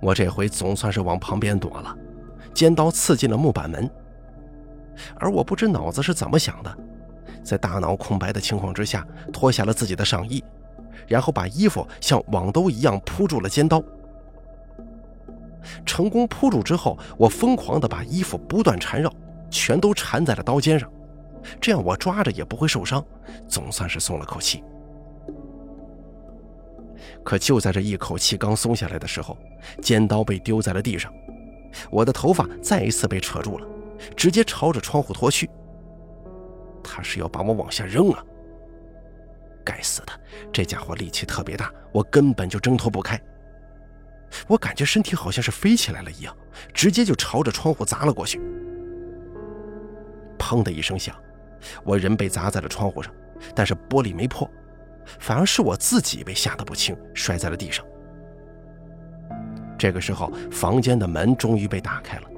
[0.00, 1.96] 我这回总算是往旁边躲了，
[2.52, 3.88] 尖刀刺进了木板门。
[5.16, 6.76] 而我不知脑子是怎么想的，
[7.42, 10.42] 在大脑空白的情况之下，脱下了自己的上衣，
[11.06, 13.82] 然后把衣服像网兜一样铺住了尖刀。
[15.84, 19.12] 成功铺住之后，我疯狂地把衣服不断缠绕，
[19.50, 20.90] 全都缠在了刀尖上，
[21.60, 23.04] 这样我抓着也不会受伤，
[23.46, 24.64] 总算是松了口气。
[27.22, 29.36] 可就在这一口气刚松下来的时候，
[29.82, 31.12] 尖刀被丢在了地上，
[31.90, 33.66] 我的头发再一次被扯住了，
[34.16, 35.48] 直接朝着窗户拖去。
[36.82, 38.24] 他是要把我往下扔啊！
[39.64, 40.12] 该死的，
[40.52, 43.20] 这家伙力气特别大，我根本就挣脱不开。
[44.46, 46.36] 我感觉身体好像是飞起来了一样，
[46.72, 48.40] 直接就朝着窗户砸了过去。
[50.38, 51.14] 砰的一声响，
[51.84, 53.12] 我人被砸在了窗户上，
[53.54, 54.50] 但是玻璃没破，
[55.18, 57.84] 反而是我自己被吓得不轻，摔在了地上。
[59.78, 62.28] 这个时候，房间的门终于被打开了，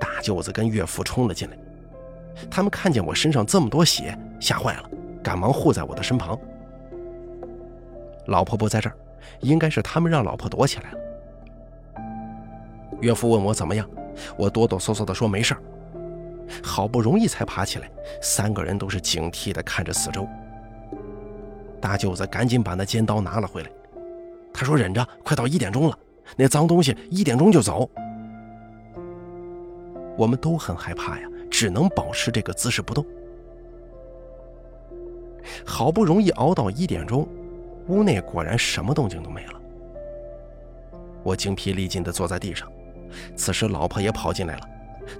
[0.00, 1.56] 大舅子跟岳父冲了进来，
[2.50, 4.90] 他们看见我身上这么多血，吓坏了，
[5.22, 6.38] 赶忙护在我的身旁。
[8.26, 8.96] 老婆不在这儿。
[9.40, 10.98] 应该是他们让老婆躲起来了。
[13.00, 13.88] 岳父问我怎么样，
[14.36, 15.62] 我哆哆嗦嗦地说没事儿。
[16.62, 20.28] 好不容易才爬起来，三个人都是警惕地看着四周。
[21.80, 23.70] 大舅子赶紧把那尖刀拿了回来，
[24.52, 25.98] 他说忍着，快到一点钟了，
[26.36, 27.88] 那脏东西一点钟就走。
[30.16, 33.06] 我们都很害怕呀，只能保持这个姿势不动。
[35.64, 37.28] 好不容易熬到一点钟。
[37.86, 39.60] 屋内果然什么动静都没了。
[41.22, 42.68] 我精疲力尽地坐在地上，
[43.36, 44.68] 此时老婆也跑进来了，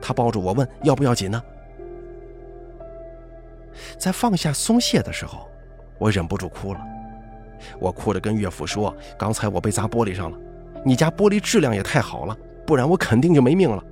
[0.01, 1.41] 她抱住我问：“要不要紧呢？”
[3.97, 5.47] 在放下松懈的时候，
[5.99, 6.81] 我忍不住哭了。
[7.79, 10.39] 我哭着跟岳父说：“刚才我被砸玻璃上了，
[10.85, 13.85] 你家玻璃质量也太好了，不然我肯定就没命了。”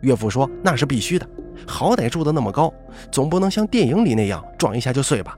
[0.00, 1.28] 岳父说：“那是必须的，
[1.66, 2.72] 好歹住的那么高，
[3.10, 5.36] 总不能像电影里那样撞一下就碎吧。”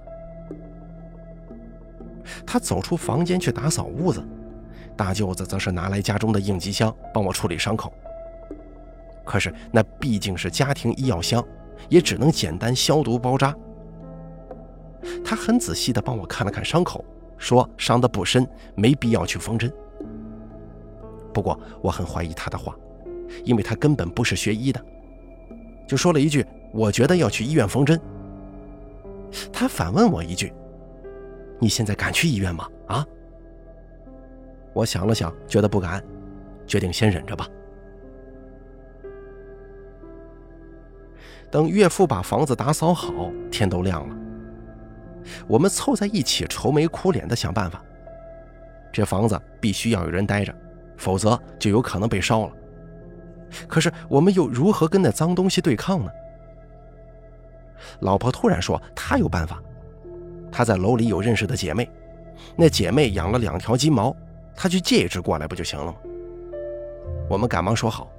[2.47, 4.23] 他走出房间去打扫屋子，
[4.97, 7.93] 大舅子则是拿来家中的应急箱帮我处理伤口。
[9.25, 11.45] 可是那毕竟是家庭医药箱，
[11.89, 13.55] 也只能简单消毒包扎。
[15.25, 17.05] 他很仔细地帮我看了看伤口，
[17.37, 19.73] 说伤得不深，没必要去缝针。
[21.33, 22.77] 不过我很怀疑他的话，
[23.45, 24.85] 因为他根本不是学医的，
[25.87, 28.01] 就说了一句：“我觉得要去医院缝针。”
[29.53, 30.53] 他反问我一句。
[31.59, 32.69] 你现在敢去医院吗？
[32.89, 33.07] 啊！
[34.73, 36.03] 我想了想，觉得不敢，
[36.67, 37.49] 决定先忍着吧。
[41.53, 44.17] 等岳父把房子打扫好，天都亮了，
[45.47, 47.81] 我们凑在一起，愁眉苦脸的想办法。
[48.91, 50.55] 这房子必须要有人待着，
[50.97, 52.53] 否则就有可能被烧了。
[53.69, 56.11] 可是我们又如何跟那脏东西对抗呢？
[58.01, 59.63] 老婆突然说：“她有办法。”
[60.51, 61.91] 她在楼里有认识的姐妹，
[62.57, 64.15] 那姐妹养了两条金毛，
[64.55, 65.95] 她去借一只过来不就行了吗？
[67.29, 68.11] 我们赶忙说好，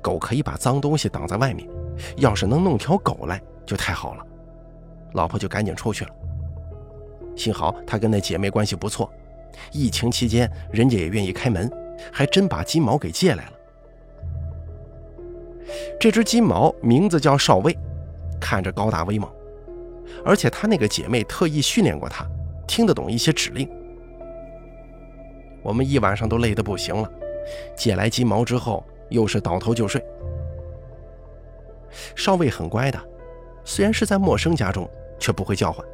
[0.00, 1.68] 狗可以把脏东西挡在外面，
[2.16, 4.24] 要是能弄条狗来就太好了。
[5.12, 6.10] 老婆就赶紧出去了。
[7.36, 9.12] 幸好她跟那姐妹关系不错，
[9.72, 11.70] 疫情期间人家也愿意开门，
[12.12, 13.52] 还真把金毛给借来了。
[16.00, 17.76] 这只金毛名字叫少尉，
[18.40, 19.30] 看着高大威猛。
[20.24, 22.26] 而且他那个姐妹特意训练过他，
[22.66, 23.68] 听得懂一些指令。
[25.62, 27.10] 我们一晚上都累得不行了，
[27.76, 30.02] 借来金毛之后又是倒头就睡。
[32.14, 32.98] 少尉很乖的，
[33.64, 34.88] 虽然是在陌生家中，
[35.18, 35.86] 却不会叫唤，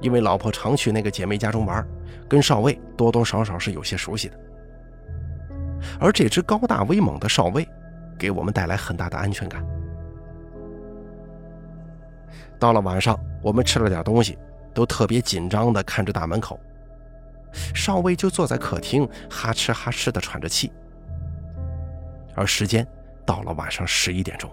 [0.00, 1.86] 因为老婆常去那个姐妹家中玩，
[2.28, 4.38] 跟少尉多多少少是有些熟悉的。
[5.98, 7.66] 而这只高大威猛的少尉，
[8.18, 9.64] 给我们带来很大的安全感。
[12.58, 14.38] 到了晚上，我们吃了点东西，
[14.72, 16.58] 都特别紧张地看着大门口。
[17.74, 20.72] 少尉就坐在客厅，哈哧哈哧地喘着气。
[22.34, 22.86] 而时间
[23.26, 24.50] 到了晚上十一点钟，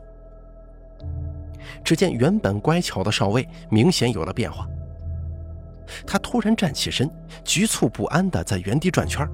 [1.84, 4.68] 只见原本乖巧的少尉明显有了变化。
[6.06, 7.10] 他突然站起身，
[7.44, 9.28] 局促不安地在原地转圈。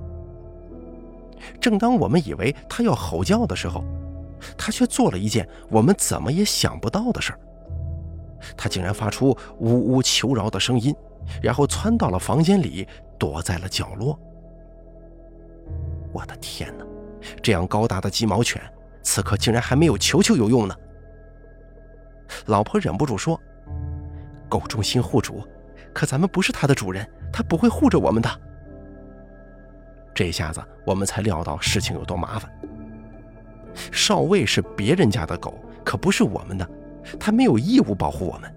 [1.59, 3.83] 正当我们以为他要吼叫的时候，
[4.57, 7.39] 他却做了一件我们怎么也想不到的事儿。
[8.55, 10.95] 他竟然发出呜呜求饶的声音，
[11.41, 12.87] 然后窜到了房间里，
[13.17, 14.19] 躲在了角落。
[16.11, 16.85] 我的天哪！
[17.41, 18.61] 这样高大的鸡毛犬，
[19.01, 20.75] 此刻竟然还没有球球有用呢！
[22.45, 23.39] 老婆忍不住说
[24.47, 25.43] ：“狗忠心护主，
[25.91, 28.29] 可咱们不是它的主人，它不会护着我们的。”
[30.13, 32.49] 这下子我们才料到事情有多麻烦。
[33.91, 35.53] 少尉是别人家的狗，
[35.83, 36.69] 可不是我们的。
[37.19, 38.51] 他没有义务保护我们。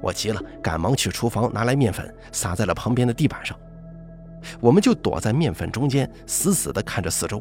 [0.00, 3.56] 我急了，赶忙去厨房拿来面粉，撒在了旁边的地板上。
[4.60, 7.40] 我们就躲在面粉中间，死死地看着四周。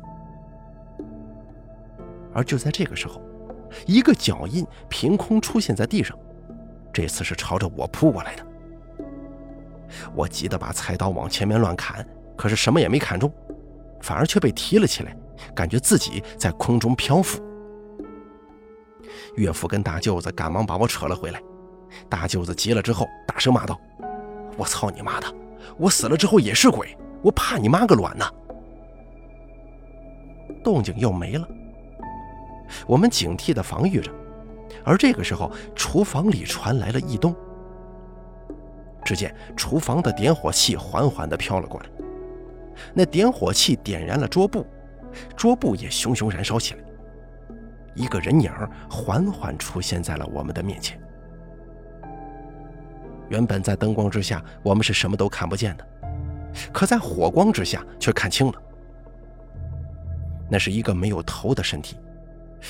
[2.34, 3.20] 而就在这个时候，
[3.88, 6.16] 一个脚印凭空出现在地上，
[6.94, 8.46] 这次是朝着我扑过来的。
[10.14, 12.06] 我急得把菜刀往前面乱砍，
[12.38, 13.34] 可是什么也没砍中，
[14.02, 15.18] 反而却被提了起来，
[15.54, 17.42] 感觉自己在空中漂浮。
[19.36, 21.42] 岳父跟大舅子赶忙把我扯了回来，
[22.10, 23.80] 大舅子急了之后，大声骂道
[24.58, 25.28] ：“我操你妈的！
[25.78, 28.30] 我死了之后也是鬼，我怕你妈个卵呐！”
[30.64, 31.48] 动静又没了，
[32.86, 34.12] 我们警惕地防御着，
[34.84, 37.36] 而这个时候，厨房里传来了异动。
[39.04, 41.90] 只见厨房的点火器缓缓地飘了过来，
[42.94, 44.66] 那点火器点燃了桌布，
[45.36, 46.80] 桌布也熊熊燃烧起来。
[47.94, 48.52] 一个人影
[48.90, 51.00] 缓缓出现在了我们的面前。
[53.30, 55.88] 原本在灯光之下，我们是什么都看不见的，
[56.74, 58.54] 可在火光之下却看清了。
[60.50, 61.98] 那是一个没有头的身体，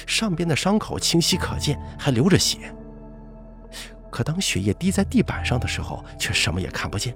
[0.05, 2.73] 上边的伤口清晰可见，还流着血。
[4.09, 7.15] 可当血液滴在地板上的时候，却什么也看不见。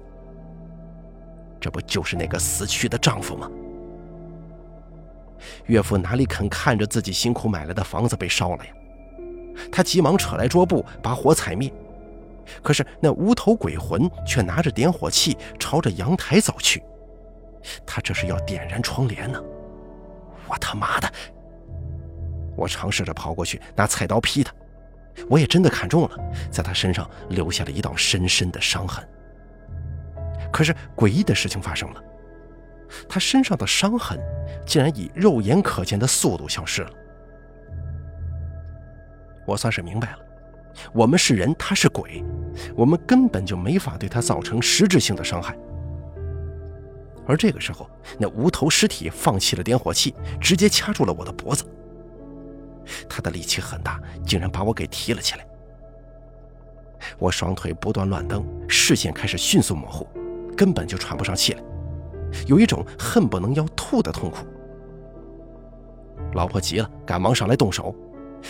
[1.60, 3.50] 这不就是那个死去的丈夫吗？
[5.66, 8.72] 岳父哪里肯看着自己辛苦买来的房子被烧了呀？
[9.72, 11.72] 他急忙扯来桌布，把火踩灭。
[12.62, 16.84] 可是那无头鬼魂却拿着点火器朝着阳台走去，
[17.86, 19.42] 他这是要点燃窗帘呢！
[20.48, 21.12] 我他妈的！
[22.56, 24.54] 我尝试着跑过去拿菜刀劈他，
[25.30, 26.12] 我也真的砍中了，
[26.52, 29.04] 在他身上留下了一道深深的伤痕。
[30.52, 32.04] 可是诡异的事情发生了。
[33.08, 34.20] 他身上的伤痕
[34.66, 36.92] 竟然以肉眼可见的速度消失了。
[39.46, 40.18] 我算是明白了，
[40.94, 42.24] 我们是人，他是鬼，
[42.76, 45.56] 我们根本就没法对他造成实质性的伤害。
[47.28, 51.64] 而这个时候，那无头尸体放弃了点火器，直接掐住了我的脖子。
[53.10, 55.48] 他的力气很大，竟然把我给提了起来。
[57.20, 60.08] 我双腿不断乱蹬，视线开始迅速模糊，
[60.56, 61.64] 根本就喘不上气来。
[62.48, 64.46] 有一种恨不能要吐的痛苦。
[66.34, 67.96] 老婆急了，赶忙上来动手，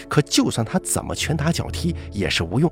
[0.07, 2.71] 可就算他怎么拳打脚踢也是无用。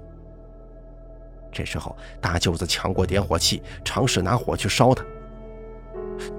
[1.52, 5.06] 这时候，大舅子抢过点火器，尝试拿火去烧他。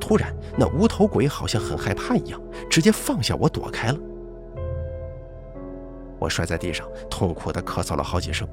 [0.01, 3.99] 突然，那无头鬼好像很害怕一样，直接放下我躲开了。
[6.19, 8.49] 我摔在地上，痛苦地咳嗽了好几声，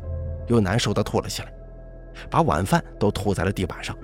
[0.47, 1.51] 又难受地吐了起来，
[2.29, 3.97] 把晚饭都吐在了地板上。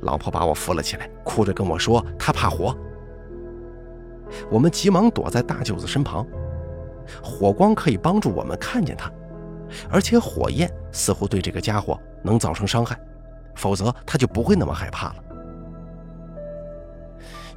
[0.00, 2.76] 老婆把我扶了起来，哭着跟我说：“她怕火。”
[4.50, 6.26] 我们急忙躲在大舅子身旁，
[7.22, 9.10] 火光可以帮助我们看见他，
[9.90, 12.96] 而且火焰似乎对这个家伙能造成伤害，
[13.56, 15.16] 否则他就不会那么害怕了。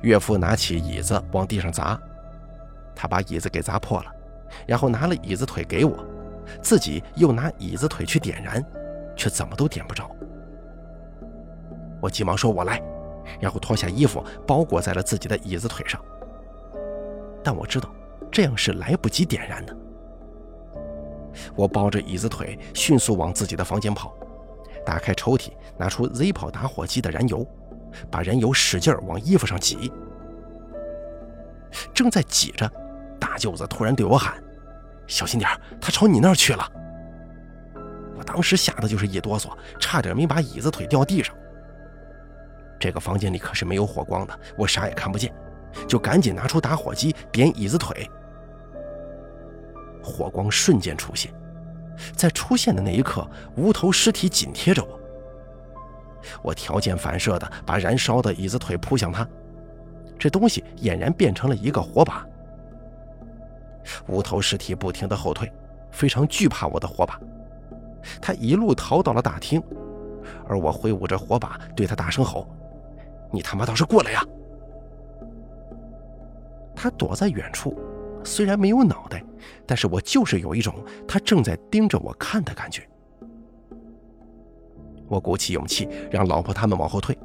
[0.02, 2.00] 岳父拿起椅子往地上砸，
[2.96, 4.12] 他把椅子给砸破了，
[4.66, 6.04] 然后拿了椅子腿给我，
[6.62, 8.66] 自己又拿椅子腿去点燃，
[9.16, 10.10] 却怎么都点不着。
[12.04, 12.84] 我急忙说：“我来。”
[13.40, 16.00] 然后脱下衣服包裹在了自己的椅子腿上。
[17.42, 17.90] 但我知道
[18.30, 19.74] 这样是来不及点燃的。
[21.56, 24.14] 我抱着椅子腿迅速往自己的房间跑，
[24.86, 27.48] 打开抽屉，拿出 Zippo 打火机的燃油，
[28.12, 29.90] 把燃油使劲往衣服上挤。
[31.94, 32.70] 正在挤着，
[33.18, 34.36] 大舅子突然对我喊
[35.08, 35.50] ：“小心点，
[35.80, 36.70] 他朝你那儿去了。”
[38.16, 39.50] 我当时吓得就是一哆嗦，
[39.80, 41.34] 差点没把椅子腿掉地上。
[42.84, 45.34] 这个房间里可是没有火光的，我啥也看不见，
[45.88, 48.06] 就赶紧拿出打火机点椅子腿。
[50.04, 51.34] 火光瞬间出现，
[52.14, 53.26] 在出现的那一刻，
[53.56, 55.00] 无头尸体紧贴着我。
[56.42, 59.26] 我条件反射的把燃烧的椅子腿扑向他，
[60.20, 62.28] 这东西俨然变成了一个火把。
[64.08, 65.50] 无头尸体不停的后退，
[65.90, 67.18] 非常惧怕我的火把。
[68.22, 69.64] 他一路逃到了大厅，
[70.50, 72.46] 而我挥舞着火把对他大声吼
[73.34, 74.24] ：“你他妈倒是过来呀！”
[76.76, 77.78] 他躲在远处，
[78.24, 79.24] 虽然没有脑袋，
[79.66, 80.76] 但是我就是有一种
[81.08, 82.88] 他正在盯着我看的感觉。
[85.08, 87.18] 我鼓起勇气让老婆他们往后退，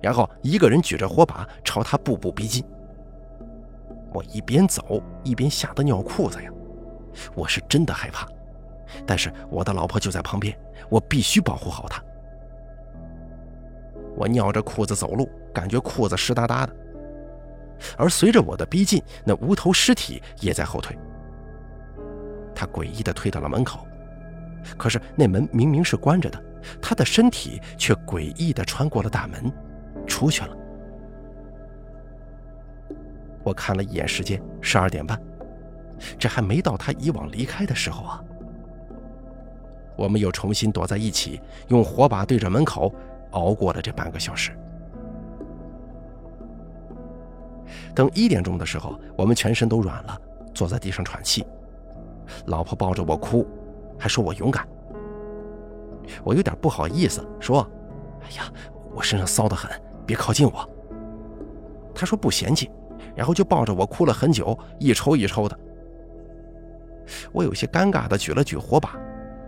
[0.00, 2.64] 然后一个人举着火把朝他步步逼近。
[4.12, 6.50] 我一边走一边吓得尿裤子呀！
[7.34, 8.26] 我是真的害怕，
[9.06, 10.56] 但是我的老婆就在旁边，
[10.90, 12.02] 我必须保护好她。
[14.14, 16.76] 我尿着裤子走路，感觉裤子湿哒哒的。
[17.96, 20.96] 而随着我的逼近，那无头尸体也在后退。
[22.54, 23.86] 他诡异地退到了门口，
[24.78, 26.40] 可是那门明明是关着的，
[26.80, 29.52] 他的身体却诡异地穿过了大门，
[30.06, 30.56] 出去了。
[33.42, 35.20] 我看了一眼时间，十二点半，
[36.16, 38.22] 这还没到他以往离开的时候啊。
[39.96, 42.94] 我们又重新躲在一起，用火把对着门口，
[43.32, 44.56] 熬过了这半个小时。
[47.94, 50.20] 等一点钟的时候，我们全身都软了，
[50.54, 51.44] 坐在地上喘气。
[52.46, 53.46] 老婆抱着我哭，
[53.98, 54.66] 还说我勇敢。
[56.24, 57.66] 我有点不好意思，说
[58.24, 58.52] ：“哎呀，
[58.94, 59.70] 我身上骚得很，
[60.06, 60.68] 别靠近我。”
[61.94, 62.70] 他说不嫌弃。
[63.14, 65.58] 然后就抱着我哭了很久，一抽一抽的。
[67.30, 68.96] 我有些尴尬的举了举火把，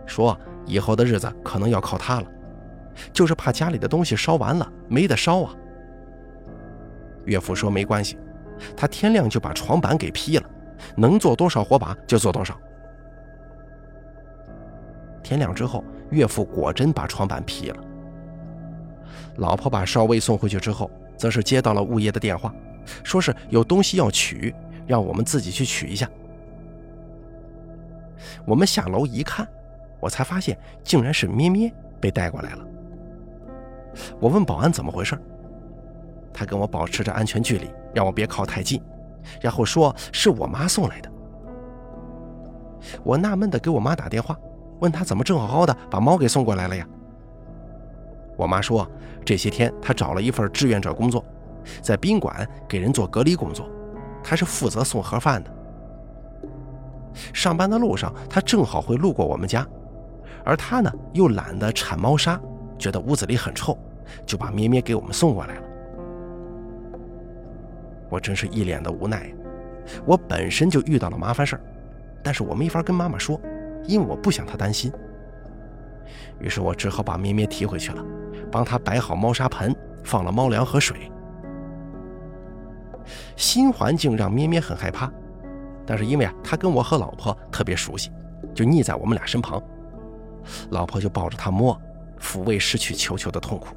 [0.05, 2.27] 说：“以后的日子可能要靠它了，
[3.11, 5.55] 就是怕家里的东西烧完了没得烧啊。”
[7.25, 8.17] 岳父说：“没关系，
[8.75, 10.49] 他天亮就把床板给劈了，
[10.95, 12.57] 能做多少火把就做多少。”
[15.23, 17.77] 天亮之后，岳父果真把床板劈了。
[19.37, 22.53] 老婆把少尉送回去之后，则是接到了物业的电话。
[23.03, 24.53] 说是有东西要取，
[24.85, 26.07] 让我们自己去取一下。
[28.45, 29.47] 我们下楼一看，
[29.99, 32.67] 我才发现竟然是咩咩被带过来了。
[34.19, 35.17] 我问保安怎么回事，
[36.35, 38.81] 他跟我保持着安全距离，让我别靠太近，
[39.39, 41.09] 然后说是我妈送来的。
[43.03, 44.37] 我纳闷的给我妈打电话，
[44.81, 46.85] 问她怎么正好好的把猫给送过来了呀？
[48.37, 48.85] 我妈说
[49.23, 51.23] 这些天她找了一份志愿者工作。
[51.81, 53.67] 在宾馆给人做隔离工作，
[54.23, 55.49] 他是负责送盒饭的。
[57.33, 59.65] 上班的路上，他正好会路过我们家，
[60.43, 62.39] 而他呢又懒得铲猫砂，
[62.77, 63.75] 觉得屋子里很臭，
[64.27, 65.61] 就把咩咩给我们送过来了。
[68.15, 69.29] 我真是一脸的无奈，
[70.05, 71.61] 我本身就遇到了麻烦事儿，
[72.23, 73.37] 但是我没法跟妈妈说，
[73.83, 74.89] 因为我不想她担心。
[76.39, 78.01] 于是我只好把咩咩提回去了，
[78.49, 81.11] 帮他摆好猫砂盆，放了猫粮和水。
[83.35, 85.11] 新环境让咩咩很害怕，
[85.85, 88.11] 但是因为啊，他跟我和老婆特别熟悉，
[88.53, 89.61] 就腻在我们俩身旁。
[90.69, 91.77] 老婆就抱着他摸，
[92.17, 93.75] 抚慰失去球球的痛苦。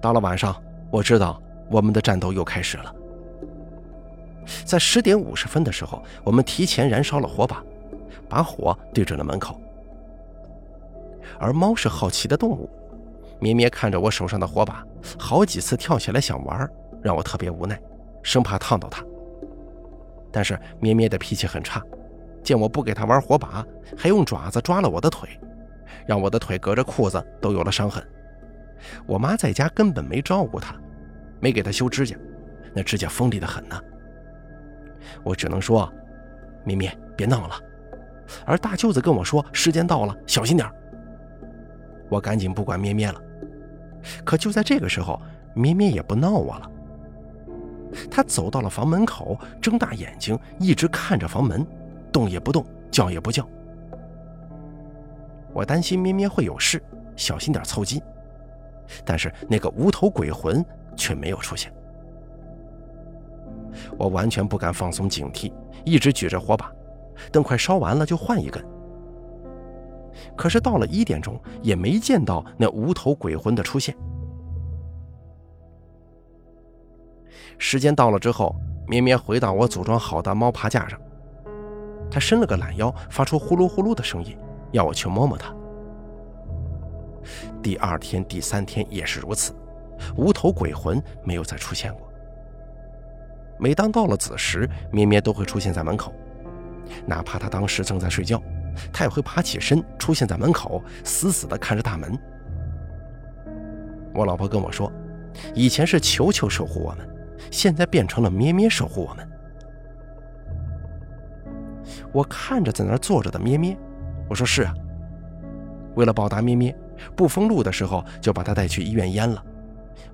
[0.00, 0.60] 到了晚上，
[0.94, 2.94] 我知道我们的战斗又开始了。
[4.64, 7.64] 在十点五十分的时候，我们提前燃烧了火把，
[8.28, 9.60] 把火对准了门口。
[11.40, 12.70] 而猫是好奇的动物。
[13.40, 14.86] 咩咩看着我手上的火把，
[15.18, 16.70] 好几次跳起来想玩，
[17.02, 17.76] 让我特别无奈，
[18.22, 19.04] 生怕烫到它。
[20.30, 21.82] 但是咩咩的脾气很差，
[22.40, 23.66] 见我不给它玩火把，
[23.96, 25.28] 还用爪子抓了我的腿，
[26.06, 28.00] 让我的腿隔着裤子都有了伤痕。
[29.06, 30.76] 我妈在家根本没照顾它，
[31.40, 32.16] 没给他修指甲，
[32.74, 33.80] 那指甲锋利的很呢。
[35.22, 35.92] 我只能说，
[36.64, 37.54] 咩咩别闹了。
[38.46, 40.68] 而大舅子跟我说时间到了，小心点
[42.08, 43.20] 我赶紧不管咩咩了。
[44.24, 45.20] 可就在这个时候，
[45.54, 46.70] 咩咩也不闹我了。
[48.10, 51.64] 他走到了房门口，睁大眼睛，一直看着房门，
[52.10, 53.48] 动也不动，叫也不叫。
[55.52, 56.82] 我担心咩咩会有事，
[57.14, 58.02] 小心点凑近。
[59.04, 60.64] 但是那个无头鬼魂
[60.96, 61.72] 却没有出现。
[63.98, 65.52] 我完全不敢放松警惕，
[65.84, 66.70] 一直举着火把，
[67.32, 68.64] 等快烧完了就换一根。
[70.36, 73.96] 可是到了一点钟，也没见到那无头鬼魂的出现。
[77.58, 78.54] 时间到了之后，
[78.86, 81.00] 咩咩回到我组装好的猫爬架上。
[82.10, 84.36] 他伸了个懒腰，发出呼噜呼噜的声音，
[84.70, 85.52] 要我去摸摸它。
[87.60, 89.52] 第二天、第三天也是如此，
[90.16, 92.10] 无头鬼魂没有再出现过。
[93.58, 96.12] 每当到了子时，咩咩都会出现在门口，
[97.06, 98.42] 哪怕他当时正在睡觉，
[98.92, 102.18] 他也会爬起身出现在门口，死死地看着大门。
[104.12, 104.92] 我老婆跟我说，
[105.54, 107.08] 以前是球球守护我们，
[107.50, 109.28] 现在变成了咩咩守护我们。
[112.12, 113.76] 我看着在那儿坐着的咩咩，
[114.28, 114.74] 我说是啊。
[115.94, 116.76] 为了报答咩咩，
[117.14, 119.44] 不封路的时候就把他带去医院阉了。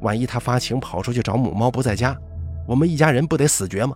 [0.01, 2.17] 万一他发情跑出去找母猫不在家，
[2.67, 3.95] 我们一家人不得死绝吗？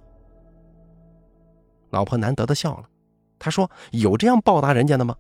[1.91, 2.85] 老婆难得的笑了，
[3.39, 5.15] 她说：“有这样报答人家的吗？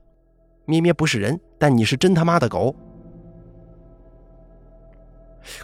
[0.64, 2.74] 咩咩不是人，但你是真他妈的狗。”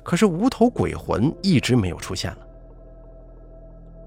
[0.05, 2.47] 可是无头鬼魂一直没有出现了。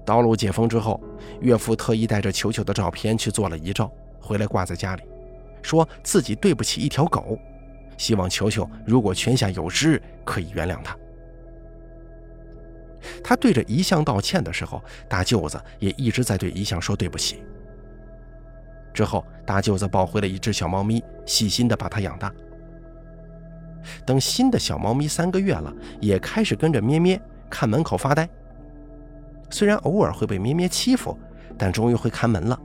[0.06, 1.00] 道路解封之后，
[1.40, 3.90] 岳父特意带着球球的照片去做了遗照，
[4.20, 5.02] 回来挂在家里，
[5.62, 7.38] 说自己对不起一条狗，
[7.96, 10.96] 希望球球如果泉下有知，可以原谅他。
[13.22, 17.42] 他对着遗像道歉的时候，大舅子也一直在对遗像说对不起。
[18.92, 22.32] 之后，大舅子抱回了一只小猫咪，细心的把它养大。
[24.06, 27.20] 等新的小猫咪三个月了，也开始跟着咩咩
[27.50, 28.28] 看门口发呆。
[29.50, 31.18] 虽然偶尔会被咩咩欺负，
[31.58, 32.58] 但终于会看门了。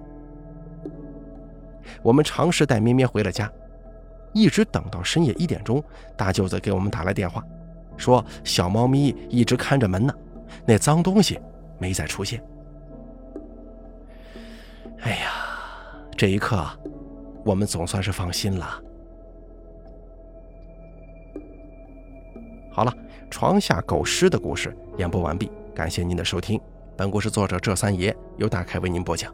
[2.01, 3.51] 我们尝试带咩咩回了家，
[4.33, 5.83] 一直等到深夜一点钟，
[6.17, 7.43] 大舅子给我们打来电话，
[7.97, 10.13] 说小猫咪一直看着门呢，
[10.65, 11.39] 那脏东西
[11.77, 12.43] 没再出现。
[15.01, 15.31] 哎呀，
[16.17, 16.65] 这一刻，
[17.45, 18.81] 我们总算是放心了。
[22.71, 22.93] 好了，
[23.29, 25.51] 床下狗尸的故事演播完毕。
[25.73, 26.59] 感谢您的收听，
[26.97, 29.33] 本故事作者这三爷由大凯为您播讲。